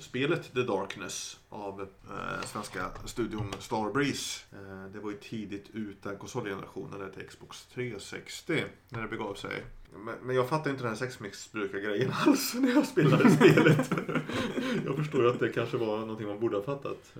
Spelet 0.00 0.54
The 0.54 0.62
Darkness 0.62 1.40
av 1.48 1.80
eh, 1.80 2.46
svenska 2.46 2.90
studion 3.04 3.54
Starbreeze. 3.58 4.44
Eh, 4.52 4.92
det 4.92 4.98
var 4.98 5.10
ju 5.10 5.16
tidigt 5.16 5.70
ut 5.70 6.02
den 6.02 6.16
konsolgenerationen 6.16 7.00
där 7.00 7.10
till 7.10 7.28
Xbox 7.28 7.66
360 7.66 8.64
när 8.88 9.02
det 9.02 9.08
begav 9.08 9.34
sig. 9.34 9.64
Men, 9.96 10.14
men 10.22 10.36
jag 10.36 10.48
fattar 10.48 10.70
inte 10.70 10.82
den 10.82 10.88
här 10.92 10.98
sexmissbrukargrejen 10.98 12.12
alls 12.26 12.54
när 12.54 12.74
jag 12.74 12.86
spelade 12.86 13.30
spelet. 13.30 13.90
jag 14.84 14.96
förstår 14.96 15.22
ju 15.22 15.30
att 15.30 15.40
det 15.40 15.48
kanske 15.48 15.76
var 15.76 15.98
någonting 15.98 16.26
man 16.26 16.40
borde 16.40 16.56
ha 16.56 16.62
fattat. 16.64 17.12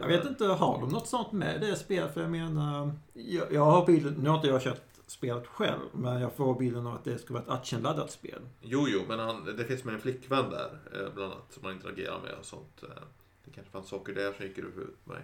Jag 0.00 0.08
vet 0.08 0.24
inte, 0.24 0.44
har 0.44 0.80
de 0.80 0.88
något 0.88 1.08
sånt 1.08 1.32
med 1.32 1.60
det 1.60 1.76
spelet? 1.76 2.14
För 2.14 2.20
jag 2.20 2.30
menar, 2.30 2.92
jag, 3.12 3.52
jag 3.52 3.64
har 3.64 3.86
bilden, 3.86 4.14
nu 4.22 4.28
har 4.28 4.36
inte 4.36 4.48
jag 4.48 4.62
kört 4.62 4.80
spelet 5.06 5.46
själv, 5.46 5.80
men 5.92 6.20
jag 6.20 6.32
får 6.32 6.58
bilden 6.58 6.86
av 6.86 6.94
att 6.94 7.04
det 7.04 7.18
ska 7.18 7.34
vara 7.34 7.42
ett 7.42 7.50
actionladdat 7.50 8.10
spel. 8.10 8.40
Jo, 8.60 8.86
jo, 8.88 9.00
men 9.08 9.18
han, 9.18 9.44
det 9.56 9.64
finns 9.64 9.84
med 9.84 9.94
en 9.94 10.00
flickvän 10.00 10.50
där, 10.50 10.78
eh, 10.94 11.14
bland 11.14 11.32
annat, 11.32 11.52
som 11.52 11.62
man 11.62 11.72
interagerar 11.72 12.20
med 12.22 12.34
och 12.38 12.44
sånt. 12.44 12.82
eh. 12.82 13.02
Det 13.44 13.50
kanske 13.50 13.72
fanns 13.72 13.88
saker 13.88 14.14
där 14.14 14.32
som 14.32 14.46
gick 14.46 14.58
ur 14.58 14.62
huvudet 14.62 15.04
på 15.04 15.12
mig. 15.12 15.22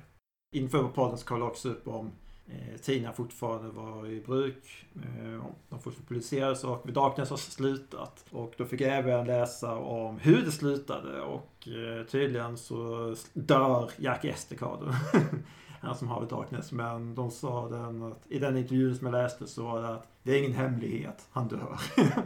Inför 0.54 0.88
podden 0.88 1.18
kollade 1.18 1.44
jag 1.44 1.50
också 1.50 1.68
upp 1.68 1.88
om 1.88 2.12
eh, 2.48 2.80
tidningar 2.80 3.12
fortfarande 3.12 3.68
var 3.68 4.06
i 4.06 4.20
bruk. 4.20 4.86
Eh, 4.94 5.44
de 5.68 5.80
fortfarande 5.80 6.08
publicerades 6.08 6.64
och 6.64 6.82
The 6.82 6.92
Darkness 6.92 7.30
har 7.30 7.36
slutat. 7.36 8.24
Och 8.30 8.54
då 8.56 8.64
fick 8.64 8.80
jag 8.80 8.96
även 8.96 9.26
läsa 9.26 9.76
om 9.76 10.18
hur 10.18 10.44
det 10.44 10.52
slutade 10.52 11.20
och 11.20 11.68
eh, 11.68 12.06
tydligen 12.06 12.58
så 12.58 13.14
dör 13.32 13.90
Jack 13.96 14.24
Estacado. 14.24 14.92
Han 15.80 15.96
som 15.96 16.08
har 16.08 16.26
The 16.26 16.34
Darkness. 16.34 16.72
Men 16.72 17.14
de 17.14 17.30
sa 17.30 17.68
den 17.68 18.02
att 18.02 18.22
i 18.28 18.38
den 18.38 18.56
intervjun 18.56 18.96
som 18.96 19.06
jag 19.06 19.12
läste 19.12 19.46
så 19.46 19.62
var 19.62 19.82
det 19.82 19.88
att 19.88 20.08
det 20.22 20.32
är 20.32 20.38
ingen 20.38 20.54
hemlighet, 20.54 21.28
han 21.30 21.48
dör. 21.48 21.80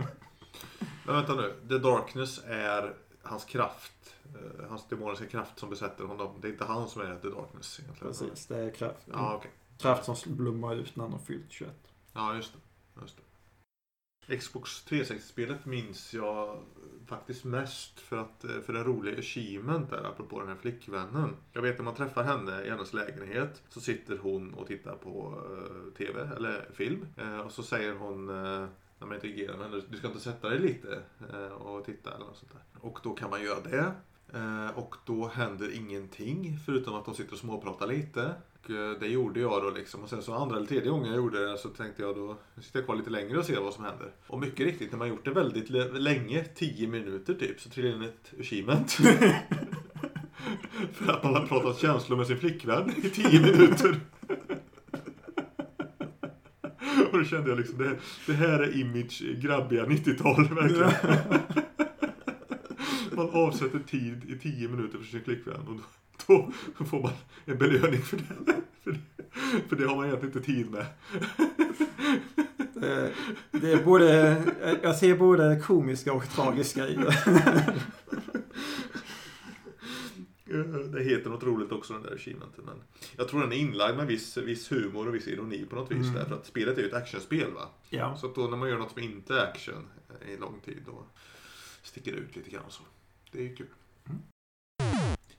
Men 1.06 1.14
vänta 1.14 1.34
nu, 1.34 1.54
The 1.68 1.78
Darkness 1.78 2.44
är 2.46 2.94
hans 3.22 3.44
kraft, 3.44 4.14
eh, 4.24 4.68
hans 4.68 4.88
demoniska 4.88 5.26
kraft 5.26 5.58
som 5.58 5.70
besätter 5.70 6.04
honom. 6.04 6.28
Det 6.40 6.48
är 6.48 6.52
inte 6.52 6.64
han 6.64 6.88
som 6.88 7.02
är 7.02 7.16
The 7.16 7.28
Darkness 7.28 7.80
egentligen. 7.80 8.12
Precis, 8.12 8.46
det 8.46 8.58
är 8.58 8.70
kraft. 8.70 9.08
Ja, 9.12 9.34
okej. 9.36 9.50
Kraft 9.82 10.04
som 10.04 10.36
blommar 10.36 10.74
ut 10.74 10.96
när 10.96 11.04
han 11.04 11.12
har 11.12 11.18
fyllt 11.18 11.52
21. 11.52 11.70
Ja, 12.12 12.36
just 12.36 12.52
det. 12.52 13.00
Just 13.00 13.16
det. 13.16 13.22
Xbox 14.36 14.86
360-spelet 14.86 15.66
minns 15.66 16.14
jag 16.14 16.62
faktiskt 17.06 17.44
mest 17.44 18.00
för, 18.00 18.18
att, 18.18 18.44
för 18.66 18.74
en 18.74 18.84
rolig 18.84 19.18
achievement 19.18 19.90
där, 19.90 20.04
apropå 20.04 20.40
den 20.40 20.48
här 20.48 20.56
flickvännen. 20.56 21.36
Jag 21.52 21.62
vet 21.62 21.78
när 21.78 21.84
man 21.84 21.94
träffar 21.94 22.22
henne 22.22 22.62
i 22.62 22.70
hennes 22.70 22.92
lägenhet 22.92 23.62
så 23.68 23.80
sitter 23.80 24.18
hon 24.18 24.54
och 24.54 24.66
tittar 24.66 24.94
på 24.94 25.42
eh, 25.50 25.92
TV 25.98 26.20
eller 26.36 26.68
film. 26.74 27.06
Eh, 27.16 27.38
och 27.38 27.52
så 27.52 27.62
säger 27.62 27.94
hon 27.94 28.28
eh, 28.28 28.66
när 28.98 29.06
man 29.06 29.14
interagerar 29.14 29.56
med 29.56 29.70
henne, 29.70 29.82
du 29.88 29.96
ska 29.96 30.06
inte 30.06 30.20
sätta 30.20 30.48
dig 30.48 30.58
lite 30.58 31.02
eh, 31.32 31.46
och 31.46 31.84
titta 31.84 32.14
eller 32.14 32.26
något 32.26 32.36
sånt 32.36 32.52
där. 32.52 32.80
Och 32.88 32.98
då 33.02 33.14
kan 33.14 33.30
man 33.30 33.42
göra 33.42 33.60
det. 33.60 33.92
Eh, 34.34 34.78
och 34.78 34.94
då 35.04 35.30
händer 35.34 35.76
ingenting 35.76 36.58
förutom 36.66 36.94
att 36.94 37.04
de 37.04 37.14
sitter 37.14 37.32
och 37.32 37.38
småpratar 37.38 37.86
lite. 37.86 38.34
Och 38.62 38.70
eh, 38.70 38.90
det 39.00 39.08
gjorde 39.08 39.40
jag 39.40 39.62
då 39.62 39.70
liksom. 39.70 40.02
Och 40.02 40.08
sen 40.08 40.22
så 40.22 40.34
andra 40.34 40.56
eller 40.56 40.66
tredje 40.66 40.90
gången 40.90 41.06
jag 41.06 41.16
gjorde 41.16 41.50
det 41.50 41.58
så 41.58 41.68
tänkte 41.68 42.02
jag 42.02 42.16
då 42.16 42.36
sitter 42.60 42.78
jag 42.78 42.86
kvar 42.86 42.96
lite 42.96 43.10
längre 43.10 43.38
och 43.38 43.44
ser 43.44 43.60
vad 43.60 43.74
som 43.74 43.84
händer. 43.84 44.12
Och 44.26 44.40
mycket 44.40 44.66
riktigt, 44.66 44.90
när 44.90 44.98
man 44.98 45.08
gjort 45.08 45.24
det 45.24 45.30
väldigt 45.30 45.70
länge, 45.94 46.44
10 46.44 46.88
minuter 46.88 47.34
typ, 47.34 47.60
så 47.60 47.70
trillar 47.70 47.96
in 47.96 48.02
ett 48.02 48.32
achievement. 48.40 48.92
För 50.92 51.12
att 51.12 51.24
man 51.24 51.34
har 51.34 51.46
pratat 51.46 51.78
känslor 51.78 52.16
med 52.16 52.26
sin 52.26 52.38
flickvän 52.38 52.90
i 53.02 53.10
10 53.10 53.40
minuter. 53.40 54.00
Och 57.12 57.18
då 57.18 57.24
kände 57.24 57.50
jag 57.50 57.58
liksom, 57.58 57.78
det, 57.78 57.96
det 58.26 58.32
här 58.32 58.58
är 58.58 58.80
image 58.80 59.22
grabbiga 59.42 59.84
90-tal 59.84 60.48
verkligen. 60.48 60.92
Man 63.16 63.30
avsätter 63.30 63.78
tid 63.78 64.30
i 64.30 64.38
10 64.38 64.68
minuter 64.68 64.98
för 64.98 65.04
sin 65.04 65.24
flickvän 65.24 65.68
och 65.68 65.74
då, 66.26 66.52
då 66.78 66.84
får 66.84 67.02
man 67.02 67.12
en 67.44 67.58
belöning 67.58 68.02
för 68.02 68.16
det. 68.16 68.54
För 68.82 68.90
det, 68.92 68.98
för 69.68 69.76
det 69.76 69.86
har 69.86 69.96
man 69.96 70.06
egentligen 70.06 70.36
inte 70.36 70.52
tid 70.52 70.70
med. 70.70 70.86
Det, 72.74 73.12
det 73.50 73.72
är 73.72 73.84
både, 73.84 74.42
jag 74.82 74.96
ser 74.96 75.16
både 75.16 75.60
komiska 75.64 76.12
och 76.12 76.28
tragiska 76.28 76.88
i 76.88 76.94
det. 76.94 77.16
Det 80.92 81.02
heter 81.02 81.30
något 81.30 81.42
roligt 81.42 81.72
också 81.72 81.92
den 81.92 82.02
där 82.02 82.14
achievementen. 82.14 82.64
Men 82.64 82.82
jag 83.16 83.28
tror 83.28 83.40
den 83.40 83.52
är 83.52 83.56
inlagd 83.56 83.96
med 83.96 84.06
viss, 84.06 84.36
viss 84.36 84.72
humor 84.72 85.08
och 85.08 85.14
viss 85.14 85.28
ironi 85.28 85.66
på 85.66 85.76
något 85.76 85.90
vis. 85.90 86.06
Mm. 86.06 86.14
Därför 86.14 86.34
att 86.34 86.46
spelet 86.46 86.78
är 86.78 86.82
ju 86.82 86.88
ett 86.88 86.94
actionspel 86.94 87.52
va. 87.52 87.68
Ja. 87.88 88.16
Så 88.16 88.26
att 88.26 88.34
då 88.34 88.46
när 88.46 88.56
man 88.56 88.68
gör 88.68 88.78
något 88.78 88.92
som 88.92 89.02
inte 89.02 89.34
är 89.34 89.46
action 89.46 89.86
i 90.28 90.36
lång 90.36 90.60
tid 90.64 90.82
då 90.86 91.04
sticker 91.82 92.12
det 92.12 92.18
ut 92.18 92.36
lite 92.36 92.50
grann 92.50 92.64
så. 92.68 92.82
Det 93.32 93.50
är 93.50 93.56
kul. 93.56 93.66
Mm. 94.08 94.22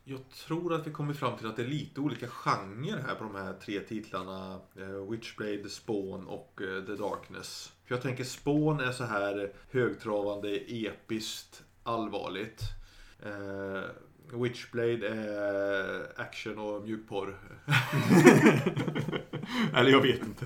Jag 0.04 0.30
tror 0.30 0.74
att 0.74 0.88
vi 0.88 0.92
kommer 0.92 1.14
fram 1.14 1.38
till 1.38 1.48
att 1.48 1.56
det 1.56 1.64
är 1.64 1.68
lite 1.68 2.02
olika 2.02 2.28
genrer 2.28 3.04
här 3.08 3.16
på 3.16 3.24
de 3.24 3.36
här 3.36 3.54
tre 3.54 3.80
titlarna. 3.80 4.60
eh, 4.80 5.12
Witchblade, 5.12 5.70
Spawn 5.70 6.28
och 6.28 6.62
eh, 6.62 6.86
The 6.86 6.96
Darkness. 6.96 7.74
För 7.86 7.96
jag 7.96 8.02
tänker 8.02 8.24
Spawn 8.24 8.80
är 8.80 8.92
så 8.92 9.04
här 9.04 9.52
högtravande, 9.72 10.58
episkt, 10.68 11.64
allvarligt. 11.84 12.62
Eh, 13.26 13.84
Witchblade 14.40 15.10
är 15.10 16.22
action 16.22 16.58
och 16.58 16.84
mjukporr. 16.84 17.38
eller 19.76 19.92
jag 19.92 20.02
vet 20.02 20.22
inte. 20.22 20.46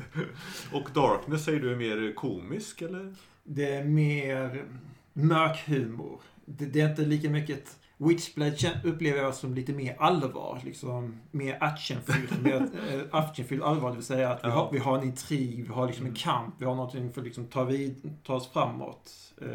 Och 0.72 0.90
Darkness 0.94 1.46
säger 1.46 1.60
du 1.60 1.72
är 1.72 1.76
mer 1.76 2.14
komisk 2.14 2.82
eller? 2.82 3.16
Det 3.44 3.72
är 3.74 3.84
mer 3.84 4.66
mörk 5.14 5.68
humor. 5.68 6.22
Det, 6.50 6.66
det 6.66 6.82
är 6.82 6.90
inte 6.90 7.02
lika 7.02 7.30
mycket 7.30 7.78
Witchblade 8.00 8.82
upplever 8.84 9.22
jag 9.22 9.36
som 9.36 9.54
lite 9.54 9.74
mer 9.74 9.96
allvar. 10.00 10.62
Liksom, 10.64 11.20
mer 11.32 11.58
actionfyllt. 11.64 12.42
mer 12.42 12.56
eh, 12.92 13.02
actionfyllt 13.12 13.64
allvar. 13.64 13.90
Det 13.90 13.96
vill 13.96 14.06
säga 14.06 14.30
att 14.32 14.46
vi, 14.46 14.50
har, 14.50 14.72
vi 14.72 14.80
har 14.80 14.98
en 14.98 15.04
intrig, 15.04 15.64
vi 15.68 15.74
har 15.74 15.88
liksom 15.88 16.06
en 16.06 16.10
Mm. 16.12 16.16
kamp, 16.20 16.56
vi 16.58 16.66
har 16.66 16.76
någonting 16.76 17.12
för 17.14 17.22
att 17.22 17.26
liksom 17.28 17.46
ta, 17.46 17.64
vid, 17.64 18.14
ta 18.24 18.36
oss 18.36 18.50
framåt. 18.52 19.12
Eh, 19.42 19.48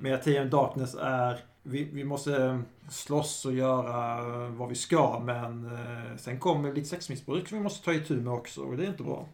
Medan 0.00 0.20
Tiden 0.20 0.50
Darkness 0.50 0.94
är 0.94 1.40
vi, 1.62 1.84
vi 1.84 2.04
måste 2.04 2.62
slåss 2.90 3.44
och 3.44 3.52
göra 3.54 4.48
vad 4.48 4.68
vi 4.68 4.74
ska 4.74 5.20
men 5.20 5.64
eh, 5.74 6.16
sen 6.16 6.38
kommer 6.40 6.72
lite 6.72 6.88
sexmissbruk 6.88 7.48
som 7.48 7.58
vi 7.58 7.64
måste 7.64 7.84
ta 7.84 7.92
itu 7.92 8.16
med 8.20 8.32
också 8.32 8.60
och 8.62 8.76
det 8.76 8.84
är 8.84 8.88
inte 8.88 9.02
bra. 9.02 9.26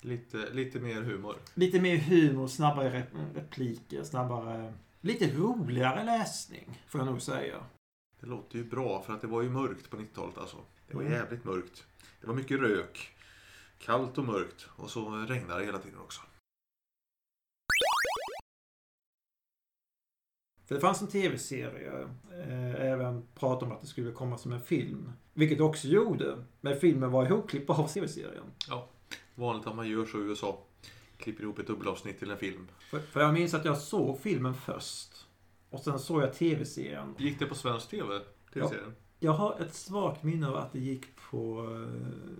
Lite, 0.00 0.36
lite 0.52 0.80
mer 0.80 1.02
humor. 1.02 1.34
Lite 1.54 1.80
mer 1.80 1.96
humor, 1.96 2.46
snabbare 2.46 2.90
rep- 2.90 3.34
repliker, 3.34 4.02
snabbare... 4.04 4.72
Lite 5.06 5.36
roligare 5.36 6.04
läsning, 6.04 6.82
får 6.88 7.00
jag 7.00 7.06
nog 7.06 7.22
säga. 7.22 7.64
Det 8.20 8.26
låter 8.26 8.58
ju 8.58 8.64
bra 8.64 9.02
för 9.02 9.12
att 9.14 9.20
det 9.20 9.26
var 9.26 9.42
ju 9.42 9.50
mörkt 9.50 9.90
på 9.90 9.96
90-talet 9.96 10.38
alltså. 10.38 10.56
Det 10.88 10.94
var 10.94 11.02
Mm. 11.02 11.12
jävligt 11.14 11.44
mörkt. 11.44 11.86
Det 12.20 12.26
var 12.26 12.34
mycket 12.34 12.60
rök. 12.60 13.16
Kallt 13.78 14.18
och 14.18 14.24
mörkt. 14.24 14.68
Och 14.76 14.90
så 14.90 15.10
regnade 15.10 15.60
det 15.60 15.66
hela 15.66 15.78
tiden 15.78 15.98
också. 15.98 16.20
För 20.64 20.74
det 20.74 20.80
fanns 20.80 21.02
en 21.02 21.08
tv-serie, 21.08 22.08
eh, 22.32 22.74
även 22.92 23.26
prat 23.34 23.62
om 23.62 23.72
att 23.72 23.80
det 23.80 23.86
skulle 23.86 24.12
komma 24.12 24.38
som 24.38 24.52
en 24.52 24.60
film. 24.62 25.12
Vilket 25.34 25.58
det 25.58 25.64
också 25.64 25.88
gjorde. 25.88 26.44
Men 26.60 26.80
filmen 26.80 27.10
var 27.10 27.26
ihopklippt 27.26 27.70
av 27.70 27.88
tv-serien. 27.88 28.44
Vanligt 29.34 29.66
att 29.66 29.76
man 29.76 29.88
gör 29.88 30.06
så 30.06 30.18
i 30.18 30.22
USA. 30.22 30.58
Klipper 31.18 31.42
ihop 31.42 31.58
ett 31.58 31.66
dubbelavsnitt 31.66 32.18
till 32.18 32.30
en 32.30 32.38
film. 32.38 32.68
För, 32.90 33.00
för 33.00 33.20
jag 33.20 33.34
minns 33.34 33.54
att 33.54 33.64
jag 33.64 33.78
såg 33.78 34.20
filmen 34.20 34.54
först. 34.54 35.26
Och 35.70 35.80
sen 35.80 35.98
såg 35.98 36.22
jag 36.22 36.34
tv-serien. 36.34 37.14
Gick 37.18 37.38
det 37.38 37.46
på 37.46 37.54
svensk 37.54 37.88
TV? 37.90 38.20
TV-serien? 38.54 38.94
Jag 39.18 39.32
har 39.32 39.60
ett 39.60 39.74
svagt 39.74 40.22
minne 40.22 40.48
av 40.48 40.56
att 40.56 40.72
det 40.72 40.78
gick 40.78 41.04
på 41.30 41.64
eh, 41.74 42.36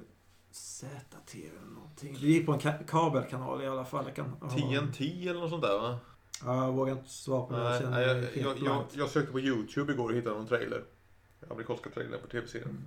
ZTV 0.50 1.48
eller 1.48 1.74
någonting. 1.74 2.16
Det 2.20 2.26
gick 2.26 2.46
på 2.46 2.52
en 2.52 2.60
ka- 2.60 2.86
kabelkanal 2.86 3.62
i 3.62 3.66
alla 3.66 3.84
fall. 3.84 4.04
Jag 4.04 4.16
kan. 4.16 4.48
TNT 4.50 5.28
eller 5.28 5.40
något 5.40 5.50
sånt 5.50 5.62
där 5.62 5.78
va? 5.78 5.98
Ja, 6.44 6.64
jag 6.64 6.72
vågar 6.72 6.92
inte 6.92 7.08
svara 7.10 7.46
på 7.46 7.52
det. 7.52 7.62
Jag 7.62 7.70
Nej, 7.70 7.80
känner 7.80 8.14
nej, 8.14 8.42
jag, 8.42 8.56
jag, 8.56 8.66
jag, 8.66 8.84
jag 8.92 9.08
sökte 9.08 9.32
på 9.32 9.40
YouTube 9.40 9.92
igår 9.92 10.08
och 10.10 10.16
hittade 10.16 10.36
någon 10.36 10.46
trailer. 10.46 10.84
Amerikanska 11.50 11.90
trailern 11.90 12.20
på 12.20 12.26
tv-serien. 12.28 12.68
Mm. 12.70 12.82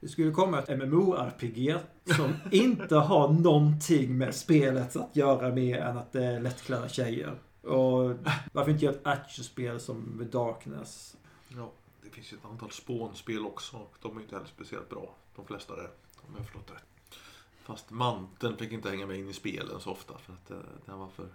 Det 0.00 0.08
skulle 0.08 0.30
komma 0.30 0.58
ett 0.58 0.78
MMORPG 0.78 1.76
som 2.16 2.34
inte 2.50 2.96
har 2.96 3.28
någonting 3.28 4.18
med 4.18 4.34
spelet 4.34 4.96
att 4.96 5.16
göra 5.16 5.54
mer 5.54 5.78
än 5.78 5.98
att 5.98 6.12
det 6.12 6.24
är 6.24 6.40
lättklädda 6.40 6.88
tjejer. 6.88 7.38
Och 7.62 8.16
varför 8.52 8.70
inte 8.70 8.84
göra 8.84 8.94
ett 8.94 9.06
actionspel 9.06 9.80
som 9.80 10.18
The 10.18 10.24
Darkness? 10.24 11.16
Ja, 11.48 11.72
det 12.02 12.10
finns 12.10 12.32
ju 12.32 12.36
ett 12.36 12.44
antal 12.44 12.70
spånspel 12.70 13.46
också. 13.46 13.76
och 13.76 13.96
De 14.02 14.16
är 14.16 14.20
inte 14.20 14.34
heller 14.34 14.48
speciellt 14.48 14.88
bra. 14.88 15.14
De 15.36 15.46
flesta 15.46 15.76
där. 15.76 15.90
Om 16.16 16.34
jag 16.36 16.44
förstått 16.44 16.70
rätt. 16.70 17.18
Fast 17.62 17.90
manteln 17.90 18.56
fick 18.56 18.72
inte 18.72 18.90
hänga 18.90 19.06
med 19.06 19.18
in 19.18 19.28
i 19.28 19.32
spelen 19.32 19.80
så 19.80 19.90
ofta. 19.90 20.18
För 20.18 20.32
att 20.32 20.50
eh, 20.50 20.58
den 20.84 20.98
var 20.98 21.08
för, 21.08 21.28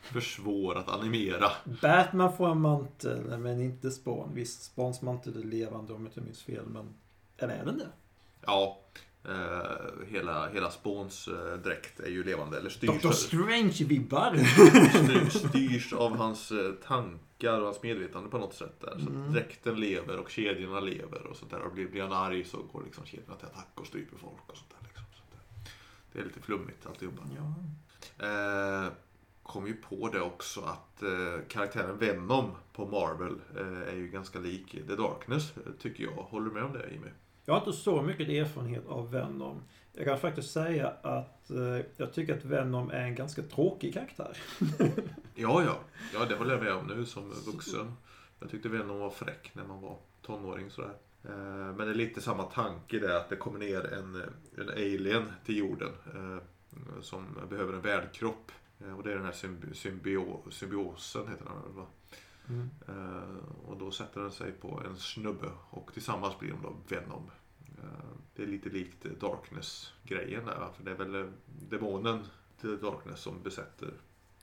för 0.00 0.20
svår 0.20 0.78
att 0.78 0.88
animera. 0.88 1.50
Batman 1.82 2.36
får 2.36 2.48
en 2.48 2.60
mantel, 2.60 3.38
men 3.38 3.60
inte 3.60 3.90
Spawn. 3.90 4.34
Visst, 4.34 4.62
Spawns 4.62 5.02
mantel 5.02 5.36
är 5.36 5.46
levande 5.46 5.92
om 5.92 6.02
jag 6.02 6.10
inte 6.10 6.20
minns 6.20 6.42
fel, 6.42 6.66
men... 6.66 6.94
Eller 7.36 7.54
är 7.54 7.64
den 7.64 7.78
det? 7.78 7.88
Ja, 8.46 8.80
eh, 9.24 10.08
hela, 10.08 10.48
hela 10.48 10.70
Spawns 10.70 11.28
eh, 11.28 11.54
dräkt 11.54 12.00
är 12.00 12.10
ju 12.10 12.24
levande. 12.24 12.58
Eller 12.58 12.70
styrs, 12.70 12.90
Doctor 12.90 13.10
Strange-vibbar! 13.12 14.36
styr, 15.04 15.48
styrs 15.48 15.92
av 15.92 16.16
hans 16.16 16.50
eh, 16.50 16.72
tankar 16.72 17.58
och 17.58 17.64
hans 17.64 17.82
medvetande 17.82 18.28
på 18.30 18.38
något 18.38 18.54
sätt. 18.54 18.80
Där. 18.80 18.98
Så 18.98 19.06
Mm. 19.10 19.26
att 19.26 19.32
dräkten 19.32 19.80
lever 19.80 20.16
och 20.16 20.30
kedjorna 20.30 20.80
lever 20.80 21.26
och 21.26 21.36
sånt 21.36 21.50
där. 21.50 21.60
Och 21.60 21.72
blir, 21.72 21.88
blir 21.88 22.02
han 22.02 22.12
arg 22.12 22.44
så 22.44 22.56
går 22.72 22.82
liksom 22.84 23.06
kedjorna 23.06 23.34
till 23.36 23.46
attack 23.46 23.68
och 23.74 23.86
stryper 23.86 24.16
folk 24.16 24.42
och 24.46 24.56
sånt 24.56 24.70
där. 24.70 24.88
Liksom. 24.88 25.04
Så 25.14 25.22
att 25.22 25.64
det, 26.12 26.20
är 26.20 26.24
lite 26.24 26.40
flummigt 26.40 26.86
alltihopa. 26.86 27.22
ja. 27.36 27.54
Eh, 28.26 28.92
kom 29.42 29.66
ju 29.66 29.74
på 29.74 30.08
det 30.08 30.20
också 30.20 30.60
att 30.60 31.02
karaktären 31.48 31.98
Venom 31.98 32.50
på 32.72 32.86
Marvel 32.86 33.34
är 33.86 33.94
ju 33.96 34.08
ganska 34.08 34.38
lik 34.38 34.70
The 34.70 34.94
Darkness, 34.96 35.52
tycker 35.80 36.04
jag. 36.04 36.10
Håller 36.12 36.46
du 36.46 36.52
med 36.52 36.62
om 36.62 36.72
det, 36.72 36.88
Jimmy? 36.92 37.08
Jag 37.48 37.54
har 37.54 37.60
inte 37.60 37.72
så 37.72 38.02
mycket 38.02 38.28
erfarenhet 38.28 38.86
av 38.88 39.10
Venom. 39.10 39.60
Jag 39.92 40.04
kan 40.04 40.18
faktiskt 40.18 40.50
säga 40.50 40.92
att 41.02 41.50
eh, 41.50 41.84
jag 41.96 42.12
tycker 42.12 42.36
att 42.36 42.44
Venom 42.44 42.90
är 42.90 43.00
en 43.00 43.14
ganska 43.14 43.42
tråkig 43.42 43.94
karaktär. 43.94 44.36
Ja, 45.34 45.62
ja. 45.62 45.76
Ja, 46.14 46.24
det 46.24 46.34
håller 46.34 46.54
jag 46.54 46.62
med 46.64 46.72
om 46.72 46.86
nu 46.86 47.04
som 47.06 47.30
vuxen. 47.30 47.92
Jag 48.40 48.50
tyckte 48.50 48.68
Venom 48.68 48.98
var 48.98 49.10
fräck 49.10 49.50
när 49.54 49.64
man 49.64 49.80
var 49.80 49.98
tonåring 50.22 50.70
sådär. 50.70 50.92
Eh, 51.24 51.30
Men 51.76 51.76
det 51.78 51.90
är 51.90 51.94
lite 51.94 52.20
samma 52.20 52.42
tanke 52.42 52.98
där 52.98 53.16
att 53.16 53.28
det 53.28 53.36
kommer 53.36 53.58
ner 53.58 53.92
en, 53.92 54.22
en 54.58 54.68
alien 54.70 55.32
till 55.44 55.56
jorden 55.56 55.88
eh, 56.14 56.38
som 57.02 57.24
behöver 57.50 57.72
en 57.72 57.80
värdkropp. 57.80 58.52
Eh, 58.84 58.96
Och 58.96 59.02
det 59.02 59.10
är 59.12 59.16
den 59.16 59.24
här 59.24 59.32
symbi- 59.32 59.72
symbio, 59.74 60.42
symbiosen 60.50 61.28
heter 61.28 61.44
den 61.44 61.62
väl, 61.62 61.72
va? 61.72 61.86
Eh, 62.88 63.68
och 63.68 63.76
då 63.78 63.90
sätter 63.90 64.20
den 64.20 64.32
sig 64.32 64.52
på 64.52 64.82
en 64.86 64.96
snubbe 64.96 65.50
och 65.70 65.92
tillsammans 65.92 66.38
blir 66.38 66.50
de 66.50 66.62
då 66.62 66.76
Venom. 66.88 67.30
Eh, 67.78 67.84
det 68.36 68.42
är 68.42 68.46
lite 68.46 68.68
likt 68.68 69.04
Darkness-grejen 69.20 70.44
där? 70.46 70.68
För 70.76 70.84
det 70.84 70.90
är 70.90 70.94
väl 70.94 71.14
eh, 71.14 71.26
demonen 71.46 72.24
till 72.60 72.80
Darkness 72.80 73.20
som 73.20 73.42
besätter 73.42 73.90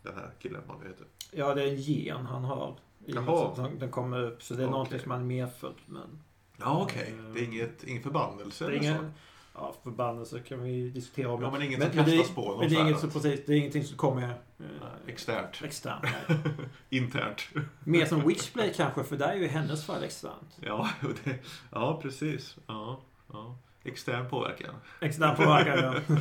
den 0.02 0.16
här 0.16 0.32
killen, 0.40 0.62
vad 0.68 0.88
heter. 0.88 1.08
Ja, 1.32 1.54
det 1.56 1.64
är 1.64 1.68
en 1.68 1.76
gen 1.76 2.26
han 2.26 2.44
har. 2.44 2.78
Jaha. 3.06 3.70
Den, 3.80 3.92
kommer 3.92 4.22
upp, 4.24 4.44
så 4.44 4.54
det 4.54 4.62
är 4.62 4.66
Okej. 4.66 4.72
någonting 4.72 5.00
som 5.00 5.12
han 5.12 5.22
är 5.22 5.26
medfödd 5.26 5.76
med. 5.86 6.20
Ja 6.58 6.82
okej, 6.82 7.14
det 7.34 7.40
är 7.40 7.44
inget, 7.44 7.84
ingen 7.84 8.04
förbannelse 8.04 8.68
Det 8.68 8.72
är 8.72 8.78
ingen? 8.78 9.12
Ja, 9.56 9.76
förbannelse 9.84 10.40
kan 10.40 10.64
vi 10.64 10.90
diskutera 10.90 11.32
om. 11.32 11.42
Ja 11.42 11.52
men 11.52 11.62
inget 11.62 11.80
men, 11.80 11.94
som 11.94 12.06
det, 12.06 12.18
kastas 12.18 12.36
på 12.36 12.58
men 12.60 12.70
det 12.70 12.76
är 12.76 12.82
inget 12.82 13.00
som, 13.00 13.10
precis, 13.10 13.40
det 13.46 13.54
är 13.54 13.58
ingenting 13.58 13.84
som 13.84 13.98
kommer 13.98 14.24
eh, 14.24 14.66
Externt. 15.08 15.62
externt. 15.64 16.06
Internt. 16.90 17.42
Mer 17.84 18.06
som 18.06 18.28
Witchblade 18.28 18.74
kanske, 18.74 19.04
för 19.04 19.18
där 19.18 19.28
är 19.28 19.36
ju 19.36 19.48
hennes 19.48 19.86
fall 19.86 20.04
externt. 20.04 20.58
Ja, 20.60 20.90
det, 21.24 21.38
ja 21.72 22.00
precis. 22.02 22.58
Ja, 22.68 23.02
ja. 23.34 23.58
Extern 23.84 24.30
påverkan. 24.30 24.76
Extern 25.02 25.36
påverkan, 25.36 25.80
ja. 25.84 26.16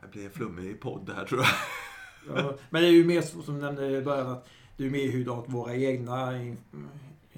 Det 0.00 0.12
blir 0.12 0.24
en 0.24 0.30
flummig 0.30 0.80
podd 0.80 1.10
här 1.16 1.24
tror 1.24 1.40
jag. 1.40 1.48
Ja, 2.36 2.54
Men 2.70 2.82
det 2.82 2.88
är 2.88 2.92
ju 2.92 3.04
mer 3.04 3.22
som 3.22 3.54
du 3.54 3.60
nämnde 3.60 3.86
i 3.86 4.02
början 4.02 4.26
att 4.26 4.48
det 4.76 4.86
är 4.86 4.90
mer 4.90 5.10
hur 5.10 5.24
våra 5.24 5.74
egna 5.74 6.32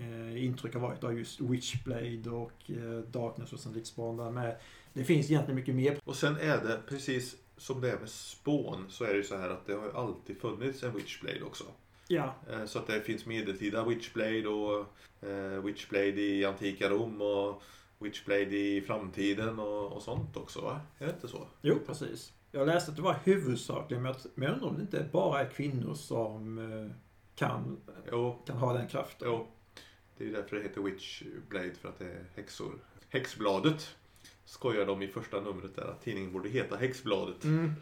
eh, 0.00 0.44
intryck 0.44 0.74
har 0.74 0.80
varit 0.80 1.04
av 1.04 1.18
just 1.18 1.40
Witchblade 1.40 2.30
och 2.30 2.70
eh, 2.70 2.98
Darkness 3.10 3.52
och 3.52 3.60
sen 3.60 3.72
lite 3.72 3.86
Spawn 3.86 4.16
där 4.16 4.30
med. 4.30 4.56
Det 4.92 5.04
finns 5.04 5.30
egentligen 5.30 5.56
mycket 5.56 5.74
mer. 5.74 5.98
Och 6.04 6.16
sen 6.16 6.36
är 6.36 6.56
det 6.56 6.80
precis 6.88 7.36
som 7.56 7.80
det 7.80 7.90
är 7.92 7.98
med 7.98 8.08
spån 8.08 8.86
så 8.88 9.04
är 9.04 9.08
det 9.08 9.16
ju 9.16 9.24
så 9.24 9.36
här 9.36 9.48
att 9.50 9.66
det 9.66 9.72
har 9.72 9.84
ju 9.84 9.92
alltid 9.92 10.40
funnits 10.40 10.82
en 10.82 10.92
Witchblade 10.96 11.42
också. 11.42 11.64
Ja, 12.08 12.34
Eh, 12.50 12.64
Så 12.64 12.78
att 12.78 12.86
det 12.86 13.00
finns 13.00 13.26
medeltida 13.26 13.84
Witchblade 13.84 14.48
och 14.48 14.86
eh, 15.28 15.62
Witchblade 15.64 16.20
i 16.20 16.44
antika 16.44 16.88
Rom 16.90 17.20
och 17.22 17.62
Witchblade 17.98 18.56
i 18.56 18.80
framtiden 18.86 19.58
och, 19.58 19.92
och 19.92 20.02
sånt 20.02 20.36
också 20.36 20.60
va? 20.60 20.80
Är 20.98 21.06
det 21.06 21.12
inte 21.12 21.28
så? 21.28 21.46
jo 21.62 21.78
precis. 21.86 22.32
Jag 22.52 22.66
läste 22.66 22.90
att 22.90 22.96
det 22.96 23.02
var 23.02 23.16
huvudsakligen, 23.24 24.02
men 24.02 24.14
jag- 24.34 24.52
undrar 24.54 24.68
om 24.68 24.74
det 24.76 24.82
inte 24.82 25.08
bara 25.12 25.40
är 25.40 25.48
kvinnor 25.50 25.94
som 25.94 26.58
eh, 26.58 26.90
kan, 27.34 27.80
Jo, 28.10 28.42
kan 28.46 28.56
ha 28.56 28.72
den 28.72 28.88
kraften. 28.88 29.28
jo. 29.30 29.46
Det 30.20 30.28
är 30.28 30.33
därför 30.33 30.56
det 30.56 30.62
heter 30.62 30.80
Witchblade 30.80 31.70
för 31.80 31.88
att 31.88 31.98
det 31.98 32.04
är 32.04 32.24
häxor. 32.37 32.72
Häxbladet 33.09 33.94
skojar 34.44 34.87
de 34.87 35.02
i 35.02 35.09
första 35.09 35.40
numret 35.40 35.76
där 35.76 35.83
att 35.85 36.02
tidningen 36.04 36.33
borde 36.33 36.48
heta 36.48 36.76
Häxbladet. 36.76 37.44
Mm. 37.44 37.72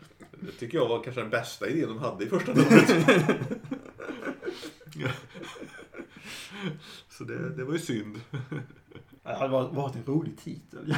Det 0.41 0.53
tycker 0.53 0.79
jag 0.79 0.89
var 0.89 1.03
kanske 1.03 1.21
den 1.21 1.31
bästa 1.31 1.69
idén 1.69 1.89
de 1.89 1.99
hade 1.99 2.25
i 2.25 2.29
första 2.29 2.53
numret. 2.55 2.89
Så 7.09 7.25
det, 7.25 7.51
det 7.51 7.65
var 7.65 7.73
ju 7.73 7.79
synd. 7.79 8.21
Det 9.23 9.35
hade 9.35 9.49
varit- 9.53 9.73
varit 9.75 9.97
en 9.97 10.05
rolig 10.05 10.39
titel. 10.39 10.95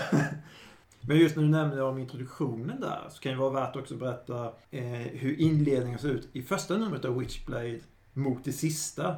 Men 1.00 1.16
just 1.18 1.36
när 1.36 1.42
du 1.42 1.48
nämnde 1.48 1.82
om 1.82 1.98
introduktionen 1.98 2.80
där 2.80 3.08
så 3.10 3.20
kan 3.20 3.32
det 3.32 3.38
vara 3.38 3.50
värt 3.50 3.76
också 3.76 3.94
att 3.94 4.00
berätta 4.00 4.52
eh, 4.70 4.84
hur 4.92 5.40
inledningen 5.40 5.98
ser 5.98 6.08
ut 6.08 6.28
i 6.32 6.42
första 6.42 6.76
numret 6.76 7.04
av 7.04 7.18
Witchblade 7.18 7.80
mot 8.12 8.44
det 8.44 8.52
sista. 8.52 9.16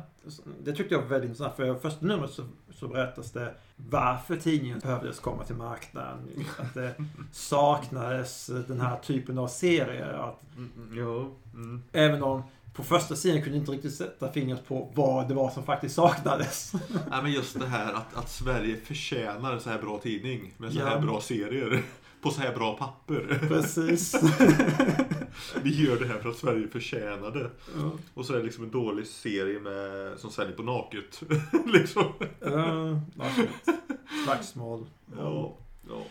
Det 0.65 0.73
tyckte 0.73 0.95
jag 0.95 1.03
var 1.03 1.09
väldigt 1.09 1.29
intressant 1.31 1.57
för 1.57 1.77
i 1.77 1.81
första 1.81 2.07
numret 2.07 2.31
så, 2.31 2.45
så 2.75 2.89
berättas 2.89 3.31
det 3.33 3.55
varför 3.77 4.37
tidningen 4.37 4.79
behövdes 4.79 5.19
komma 5.21 5.45
till 5.45 5.55
marknaden. 5.57 6.19
Att 6.59 6.75
det 6.75 6.95
saknades 7.33 8.47
den 8.47 8.81
här 8.81 8.97
typen 8.99 9.39
av 9.39 9.49
serier. 9.49 10.13
Att 10.13 10.41
Ja. 10.97 11.29
Mm. 11.55 11.83
även 11.93 12.23
om 12.23 12.43
på 12.75 12.83
första 12.83 13.17
sidan 13.17 13.43
kunde 13.43 13.59
inte 13.59 13.73
riktigt 13.73 13.95
sätta 13.95 14.33
fingret 14.33 14.69
på 14.69 14.91
vad 14.95 15.29
det 15.29 15.35
var 15.35 15.51
som 15.51 15.63
faktiskt 15.65 15.95
saknades. 15.95 16.73
Nej, 17.11 17.23
men 17.23 17.33
just 17.33 17.61
det 17.61 17.67
här 17.67 17.93
att, 17.93 18.17
att 18.17 18.31
Sverige 18.31 18.77
förtjänar 18.77 19.59
så 19.59 19.71
här 19.71 19.79
bra 19.79 19.99
tidning 19.99 20.55
med 20.57 20.73
så 20.73 20.79
Ja. 20.79 20.87
här 20.87 21.01
bra 21.01 21.21
serier. 21.21 21.83
På 22.23 22.31
så 22.31 22.41
här 22.41 22.55
bra 22.55 22.75
papper. 22.77 23.39
Precis. 23.49 24.15
Vi 25.63 25.85
gör 25.85 25.99
det 25.99 26.07
här 26.07 26.19
för 26.19 26.29
att 26.29 26.37
Sverige 26.37 26.69
förtjänar 26.69 27.31
det. 27.31 27.51
Ja. 27.77 27.93
Och 28.15 28.27
så 28.27 28.33
är 28.33 28.39
det 28.39 28.45
liksom 28.45 28.65
en 28.65 28.71
dålig 28.71 29.07
serie 29.07 29.61
med, 29.61 30.19
som 30.19 30.31
säljer 30.31 30.57
på 30.57 30.63
naket. 30.63 31.23
liksom. 31.67 32.05
Uh, 32.47 32.99
Slagsmål. 34.25 34.87
Ja. 35.17 35.57
ja. 35.89 36.03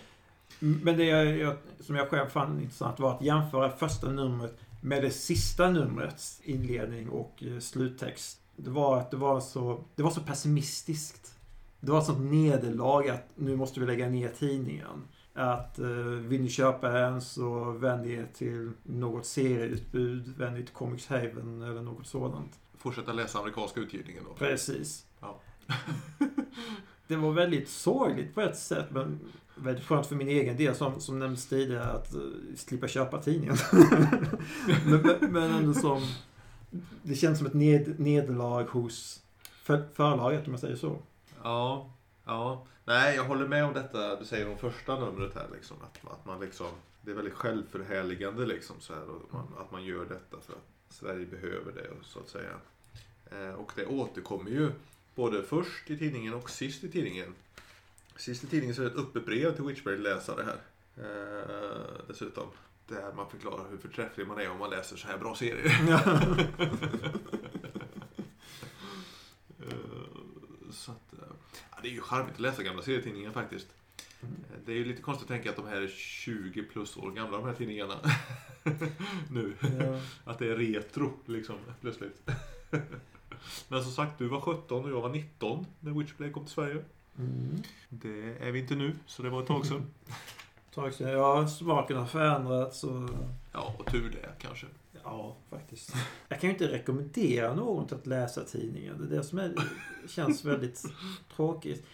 Men 0.59 0.97
det 0.97 1.05
jag, 1.05 1.37
jag, 1.37 1.55
som 1.79 1.95
jag 1.95 2.09
själv 2.09 2.29
fann 2.29 2.61
intressant 2.61 2.99
var 2.99 3.15
att 3.15 3.21
jämföra 3.21 3.69
första 3.69 4.11
numret 4.11 4.59
med 4.81 5.03
det 5.03 5.11
sista 5.11 5.69
numrets 5.69 6.41
inledning 6.43 7.09
och 7.09 7.43
eh, 7.43 7.59
sluttext. 7.59 8.39
Det 8.55 8.69
var 8.69 8.97
att 8.97 9.11
det 9.11 9.17
var 9.17 9.39
så, 9.39 9.83
det 9.95 10.03
var 10.03 10.11
så 10.11 10.21
pessimistiskt. 10.21 11.35
Det 11.79 11.91
var 11.91 11.99
ett 11.99 12.05
sånt 12.05 12.31
nederlag 12.31 13.09
att 13.09 13.27
nu 13.35 13.55
måste 13.55 13.79
vi 13.79 13.85
lägga 13.85 14.09
ner 14.09 14.29
tidningen. 14.39 15.07
Att 15.33 15.79
eh, 15.79 15.87
vill 15.87 16.41
ni 16.41 16.49
köpa 16.49 16.99
en 16.99 17.21
så 17.21 17.71
vänd 17.71 18.05
er 18.05 18.27
till 18.33 18.71
något 18.83 19.25
serieutbud. 19.25 20.33
Vänd 20.37 20.57
er 20.57 20.61
till 20.61 20.73
Comics 20.73 21.07
Haven 21.07 21.61
eller 21.61 21.81
något 21.81 22.07
sådant. 22.07 22.59
Fortsätta 22.77 23.13
läsa 23.13 23.39
amerikanska 23.39 23.79
utgivningen 23.79 24.23
då. 24.27 24.33
Precis. 24.33 25.05
Ja. 25.19 25.39
det 27.07 27.15
var 27.15 27.31
väldigt 27.31 27.69
sorgligt 27.69 28.35
på 28.35 28.41
ett 28.41 28.57
sätt 28.57 28.85
men 28.91 29.19
väldigt 29.55 29.85
skönt 29.85 30.07
för 30.07 30.15
min 30.15 30.27
egen 30.27 30.57
del 30.57 30.75
som, 30.75 31.01
som 31.01 31.19
nämnts 31.19 31.47
tidigare 31.47 31.91
att 31.91 32.15
uh, 32.15 32.21
slippa 32.55 32.87
köpa 32.87 33.21
tidningen. 33.21 33.57
men, 34.85 35.01
men, 35.01 35.31
men 35.33 35.51
ändå 35.51 35.73
som... 35.73 36.01
Det 37.03 37.15
känns 37.15 37.37
som 37.37 37.47
ett 37.47 37.53
ned, 37.53 37.99
nederlag 37.99 38.63
hos 38.63 39.21
för, 39.63 39.87
förlaget 39.93 40.47
om 40.47 40.53
jag 40.53 40.59
säger 40.59 40.75
så. 40.75 40.97
Ja, 41.43 41.89
ja. 42.25 42.65
Nej, 42.85 43.15
jag 43.15 43.23
håller 43.23 43.47
med 43.47 43.65
om 43.65 43.73
detta 43.73 44.15
du 44.15 44.25
säger 44.25 44.49
om 44.49 44.57
första 44.57 44.99
numret 44.99 45.35
här 45.35 45.47
liksom. 45.53 45.77
Att, 45.81 46.11
att 46.11 46.25
man 46.25 46.39
liksom, 46.39 46.71
det 47.01 47.11
är 47.11 47.15
väldigt 47.15 47.33
självförhärligande 47.33 48.45
liksom 48.45 48.75
så 48.79 48.93
här, 48.93 49.09
och 49.09 49.33
man, 49.33 49.47
att 49.57 49.71
man 49.71 49.83
gör 49.83 50.05
detta 50.05 50.37
för 50.41 50.53
att 50.53 50.93
Sverige 50.93 51.25
behöver 51.25 51.71
det 51.71 51.87
så 52.03 52.19
att 52.19 52.29
säga. 52.29 52.53
Eh, 53.31 53.53
och 53.53 53.71
det 53.75 53.85
återkommer 53.85 54.51
ju 54.51 54.71
både 55.15 55.43
först 55.43 55.89
i 55.89 55.97
tidningen 55.97 56.33
och 56.33 56.49
sist 56.49 56.83
i 56.83 56.91
tidningen. 56.91 57.35
Sist 58.15 58.43
i 58.43 58.47
tidningen 58.47 58.75
så 58.75 58.81
är 58.81 58.85
det 58.85 58.91
ett 58.91 58.97
öppet 58.97 59.25
brev 59.25 59.55
till 59.55 59.63
Witchblade-läsare 59.63 60.43
här. 60.43 60.61
Eh, 60.97 62.01
dessutom. 62.07 62.47
Där 62.87 63.13
man 63.15 63.29
förklarar 63.29 63.69
hur 63.69 63.77
förträfflig 63.77 64.27
man 64.27 64.39
är 64.39 64.49
om 64.49 64.59
man 64.59 64.69
läser 64.69 64.95
så 64.97 65.07
här 65.07 65.17
bra 65.17 65.35
serier. 65.35 65.81
Eh, 69.59 70.71
så 70.71 70.91
att, 70.91 71.10
det 71.81 71.87
är 71.87 71.91
ju 71.91 72.01
charmigt 72.01 72.33
att 72.33 72.39
läsa 72.39 72.63
gamla 72.63 72.81
serietidningar 72.81 73.31
faktiskt. 73.31 73.67
Mm. 74.21 74.35
Det 74.65 74.71
är 74.71 74.75
ju 74.75 74.85
lite 74.85 75.01
konstigt 75.01 75.23
att 75.23 75.35
tänka 75.35 75.49
att 75.49 75.55
de 75.55 75.67
här 75.67 75.81
är 75.81 75.87
20 75.87 76.63
plus 76.63 76.97
år 76.97 77.11
gamla 77.11 77.37
de 77.37 77.45
här 77.45 77.53
tidningarna. 77.53 77.95
nu. 79.29 79.53
Ja. 79.79 79.99
Att 80.31 80.39
det 80.39 80.51
är 80.51 80.55
retro 80.55 81.13
liksom 81.25 81.55
plötsligt. 81.81 82.29
Men 83.67 83.83
som 83.83 83.91
sagt, 83.91 84.17
du 84.17 84.27
var 84.27 84.41
17 84.41 84.85
och 84.85 84.91
jag 84.91 85.01
var 85.01 85.09
19 85.09 85.65
när 85.79 85.91
Witchplay 85.91 86.31
kom 86.31 86.45
till 86.45 86.53
Sverige. 86.53 86.83
Mm. 87.17 87.63
Det 87.89 88.37
är 88.39 88.51
vi 88.51 88.59
inte 88.59 88.75
nu, 88.75 88.95
så 89.05 89.23
det 89.23 89.29
var 89.29 89.41
ett 89.41 89.47
tag 89.47 89.65
sedan. 89.65 89.93
tag 90.73 90.93
sedan. 90.93 91.09
Ja, 91.09 91.47
smaken 91.47 91.97
har 91.97 92.05
förändrats 92.05 92.83
och... 92.83 93.09
Ja, 93.51 93.75
och 93.79 93.85
tur 93.91 94.09
det 94.09 94.29
kanske. 94.39 94.67
Ja, 95.11 95.37
faktiskt. 95.49 95.95
Jag 96.29 96.39
kan 96.39 96.49
ju 96.49 96.53
inte 96.53 96.67
rekommendera 96.67 97.53
någon 97.53 97.87
till 97.87 97.97
att 97.97 98.07
läsa 98.07 98.43
tidningen. 98.43 98.97
Det 98.97 99.15
är 99.15 99.17
det 99.17 99.23
som 99.23 99.39
är, 99.39 99.53
känns 100.07 100.45
väldigt 100.45 100.83
tråkigt. 101.35 101.85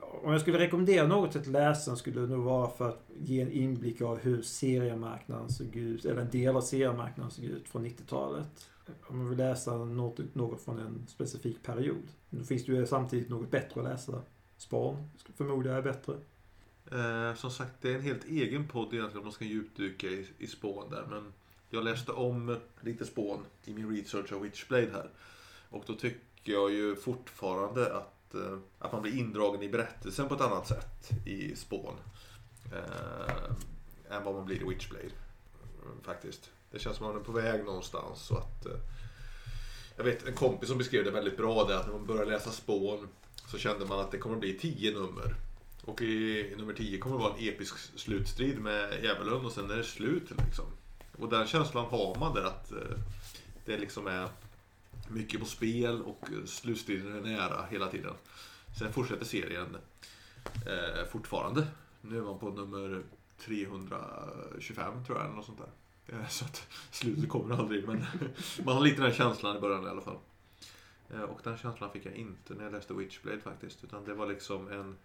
Om 0.00 0.32
jag 0.32 0.40
skulle 0.40 0.58
rekommendera 0.58 1.06
något 1.06 1.32
till 1.32 1.40
att 1.40 1.46
läsa 1.46 1.96
skulle 1.96 2.20
det 2.20 2.26
nog 2.26 2.44
vara 2.44 2.70
för 2.70 2.88
att 2.88 3.10
ge 3.20 3.40
en 3.40 3.52
inblick 3.52 4.00
av 4.00 4.18
hur 4.18 4.42
seriemarknaden 4.42 5.50
såg 5.50 5.76
ut, 5.76 6.04
eller 6.04 6.20
en 6.20 6.30
del 6.30 6.56
av 6.56 6.60
seriemarknaden 6.60 7.30
såg 7.30 7.44
ut 7.44 7.68
från 7.68 7.86
90-talet. 7.86 8.68
Om 9.06 9.18
man 9.18 9.28
vill 9.28 9.38
läsa 9.38 9.76
något, 9.76 10.34
något 10.34 10.62
från 10.62 10.78
en 10.78 11.06
specifik 11.08 11.62
period. 11.62 12.08
Nu 12.30 12.44
finns 12.44 12.64
det 12.64 12.72
ju 12.72 12.86
samtidigt 12.86 13.28
något 13.28 13.50
bättre 13.50 13.80
att 13.80 13.86
läsa. 13.86 14.22
Spawn 14.56 14.96
förmodar 15.36 15.70
jag 15.70 15.78
är 15.78 15.82
bättre. 15.82 16.14
Eh, 16.92 17.34
som 17.34 17.50
sagt, 17.50 17.72
det 17.80 17.90
är 17.90 17.94
en 17.94 18.02
helt 18.02 18.24
egen 18.24 18.68
podd 18.68 18.94
egentligen 18.94 19.18
om 19.18 19.24
man 19.24 19.32
ska 19.32 19.44
djupdyka 19.44 20.06
i, 20.06 20.26
i 20.38 20.46
Spawn 20.46 20.90
där. 20.90 21.06
Men 21.10 21.32
jag 21.72 21.84
läste 21.84 22.12
om 22.12 22.56
lite 22.80 23.04
spån 23.04 23.46
i 23.64 23.74
min 23.74 23.96
research 23.96 24.32
av 24.32 24.40
Witchblade 24.40 24.90
här. 24.92 25.10
Och 25.70 25.84
då 25.86 25.94
tycker 25.94 26.52
jag 26.52 26.72
ju 26.72 26.96
fortfarande 26.96 27.96
att, 27.96 28.34
eh, 28.34 28.58
att 28.78 28.92
man 28.92 29.02
blir 29.02 29.18
indragen 29.18 29.62
i 29.62 29.68
berättelsen 29.68 30.28
på 30.28 30.34
ett 30.34 30.40
annat 30.40 30.68
sätt 30.68 31.10
i 31.26 31.56
spån. 31.56 31.94
Eh, 32.72 34.16
än 34.16 34.24
vad 34.24 34.34
man 34.34 34.44
blir 34.44 34.62
i 34.62 34.68
Witchblade. 34.68 35.10
Faktiskt. 36.02 36.50
Det 36.70 36.78
känns 36.78 36.96
som 36.96 37.06
att 37.06 37.12
man 37.12 37.22
är 37.22 37.26
på 37.26 37.32
väg 37.32 37.64
någonstans. 37.64 38.20
Så 38.22 38.36
att, 38.36 38.66
eh, 38.66 38.78
jag 39.96 40.04
vet 40.04 40.26
en 40.26 40.34
kompis 40.34 40.68
som 40.68 40.78
beskrev 40.78 41.04
det 41.04 41.10
väldigt 41.10 41.36
bra 41.36 41.64
där 41.64 41.76
att 41.76 41.86
när 41.86 41.94
man 41.94 42.06
började 42.06 42.30
läsa 42.30 42.50
spån 42.50 43.08
så 43.46 43.58
kände 43.58 43.86
man 43.86 44.00
att 44.00 44.10
det 44.10 44.18
kommer 44.18 44.36
att 44.36 44.40
bli 44.40 44.58
tio 44.58 44.92
nummer. 44.94 45.34
Och 45.84 46.02
i, 46.02 46.40
i 46.52 46.56
nummer 46.56 46.72
tio 46.72 46.98
kommer 46.98 47.16
det 47.16 47.22
vara 47.22 47.34
en 47.34 47.48
episk 47.48 47.98
slutstrid 47.98 48.58
med 48.58 49.04
djävulen 49.04 49.46
och 49.46 49.52
sen 49.52 49.70
är 49.70 49.76
det 49.76 49.84
slut. 49.84 50.30
Liksom. 50.46 50.66
Och 51.18 51.28
den 51.28 51.46
känslan 51.46 51.84
har 51.84 52.16
man 52.20 52.34
där 52.34 52.44
att 52.44 52.72
eh, 52.72 52.98
det 53.64 53.78
liksom 53.78 54.06
är 54.06 54.28
mycket 55.08 55.40
på 55.40 55.46
spel 55.46 56.02
och 56.02 56.28
eh, 56.32 56.44
slutstriden 56.44 57.16
är 57.16 57.20
nära 57.20 57.66
hela 57.70 57.88
tiden. 57.88 58.14
Sen 58.78 58.92
fortsätter 58.92 59.24
serien 59.24 59.76
eh, 60.66 61.06
fortfarande. 61.10 61.66
Nu 62.00 62.18
är 62.18 62.22
man 62.22 62.38
på 62.38 62.50
nummer 62.50 63.02
325 63.38 65.04
tror 65.04 65.18
jag, 65.18 65.26
eller 65.26 65.36
något 65.36 65.46
sånt 65.46 65.58
där. 65.58 66.16
Eh, 66.16 66.28
så 66.28 66.44
att 66.44 66.68
slutet 66.90 67.28
kommer 67.28 67.54
aldrig, 67.54 67.88
men 67.88 68.06
man 68.64 68.74
har 68.74 68.82
lite 68.82 69.02
den 69.02 69.12
känslan 69.12 69.56
i 69.56 69.60
början 69.60 69.86
i 69.86 69.88
alla 69.88 70.00
fall. 70.00 70.18
Och 71.28 71.40
den 71.44 71.58
känslan 71.58 71.92
fick 71.92 72.06
jag 72.06 72.14
inte 72.14 72.54
när 72.54 72.64
jag 72.64 72.72
läste 72.72 72.94
Witchblade 72.94 73.40
faktiskt, 73.40 73.84
utan 73.84 74.04
det 74.04 74.14
var 74.14 74.26
liksom 74.26 74.68
en 74.68 74.96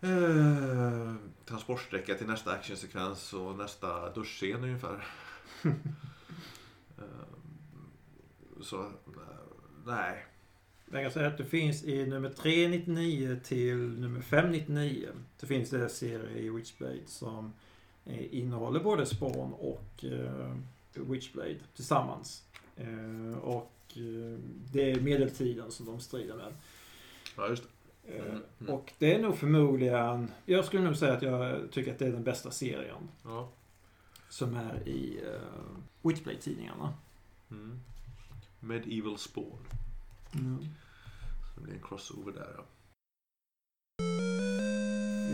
eh, 0.00 1.14
transportsträcka 1.44 2.14
till 2.14 2.26
nästa 2.26 2.52
actionsekvens 2.52 3.32
och 3.32 3.58
nästa 3.58 4.10
duschscen 4.10 4.64
ungefär. 4.64 5.06
eh, 5.62 7.04
så, 8.62 8.80
eh, 8.80 8.90
nej. 9.86 10.26
Jag 10.92 11.02
kan 11.02 11.12
säga 11.12 11.28
att 11.28 11.38
det 11.38 11.44
finns 11.44 11.84
i 11.84 12.06
nummer 12.06 12.30
399 12.30 13.40
till 13.44 13.76
nummer 13.76 14.20
599. 14.20 15.08
Det 15.40 15.46
finns 15.46 15.70
det 15.70 15.88
serier 15.88 16.36
i 16.36 16.50
Witchblade 16.50 17.00
som 17.06 17.52
Eh, 18.04 18.34
innehåller 18.34 18.80
både 18.80 19.06
Spawn 19.06 19.52
och 19.52 20.04
eh, 20.04 20.54
Witchblade 20.94 21.56
tillsammans. 21.74 22.44
Eh, 22.76 23.38
och 23.38 23.72
det 24.72 24.90
är 24.90 25.00
medeltiden 25.00 25.70
som 25.70 25.86
de 25.86 26.00
strider 26.00 26.36
med. 26.36 26.52
Ja, 27.36 27.48
just 27.48 27.62
det. 27.62 27.68
Mm. 28.16 28.42
Mm. 28.60 28.74
Och 28.74 28.92
det 28.98 29.14
är 29.14 29.22
nog 29.22 29.36
förmodligen, 29.36 30.30
jag 30.46 30.64
skulle 30.64 30.82
nog 30.82 30.96
säga 30.96 31.12
att 31.12 31.22
jag 31.22 31.70
tycker 31.70 31.92
att 31.92 31.98
det 31.98 32.06
är 32.06 32.12
den 32.12 32.24
bästa 32.24 32.50
serien. 32.50 33.08
Ja. 33.24 33.48
Som 34.28 34.56
är 34.56 34.88
i 34.88 35.20
uh, 35.24 36.08
Witchblade-tidningarna. 36.08 36.94
Mm. 37.50 37.80
Medieval 38.60 39.18
Spawn. 39.18 39.66
Mm. 40.34 40.58
Så 41.44 41.60
det 41.60 41.60
blir 41.60 41.74
en 41.74 41.82
crossover 41.82 42.32
där 42.32 42.54
ja. 42.56 42.64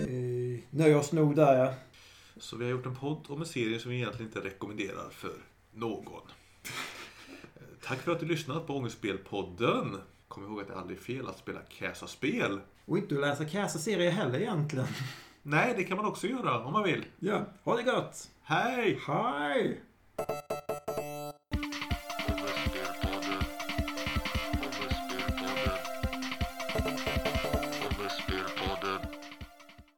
Vi 0.06 0.64
nöjer 0.70 0.96
oss 0.96 1.12
nog 1.12 1.36
där 1.36 1.58
ja. 1.58 1.74
Så 2.36 2.56
vi 2.56 2.64
har 2.64 2.70
gjort 2.70 2.86
en 2.86 2.96
podd 2.96 3.26
om 3.28 3.40
en 3.40 3.46
serie 3.46 3.78
som 3.78 3.90
vi 3.90 3.96
egentligen 3.96 4.26
inte 4.26 4.40
rekommenderar 4.40 5.10
för 5.10 5.36
någon. 5.74 6.22
Tack 7.82 7.98
för 7.98 8.12
att 8.12 8.20
du 8.20 8.26
lyssnat 8.26 8.66
på 8.66 8.76
Ångestspelpodden. 8.76 10.00
Kom 10.28 10.44
ihåg 10.44 10.60
att 10.60 10.68
det 10.68 10.76
aldrig 10.76 10.98
är 10.98 11.02
fel 11.02 11.28
att 11.28 11.38
spela 11.38 11.60
Käsa-spel. 11.68 12.60
Och 12.84 12.98
inte 12.98 13.14
läsa 13.14 13.48
Käsa-serier 13.48 14.10
heller 14.10 14.38
egentligen. 14.40 14.86
Nej, 15.42 15.74
det 15.76 15.84
kan 15.84 15.96
man 15.96 16.06
också 16.06 16.26
göra 16.26 16.64
om 16.64 16.72
man 16.72 16.82
vill. 16.82 17.04
Ja, 17.18 17.44
ha 17.64 17.76
det 17.76 17.82
gott! 17.82 18.30
Hej! 18.42 19.00
Hej! 19.06 19.80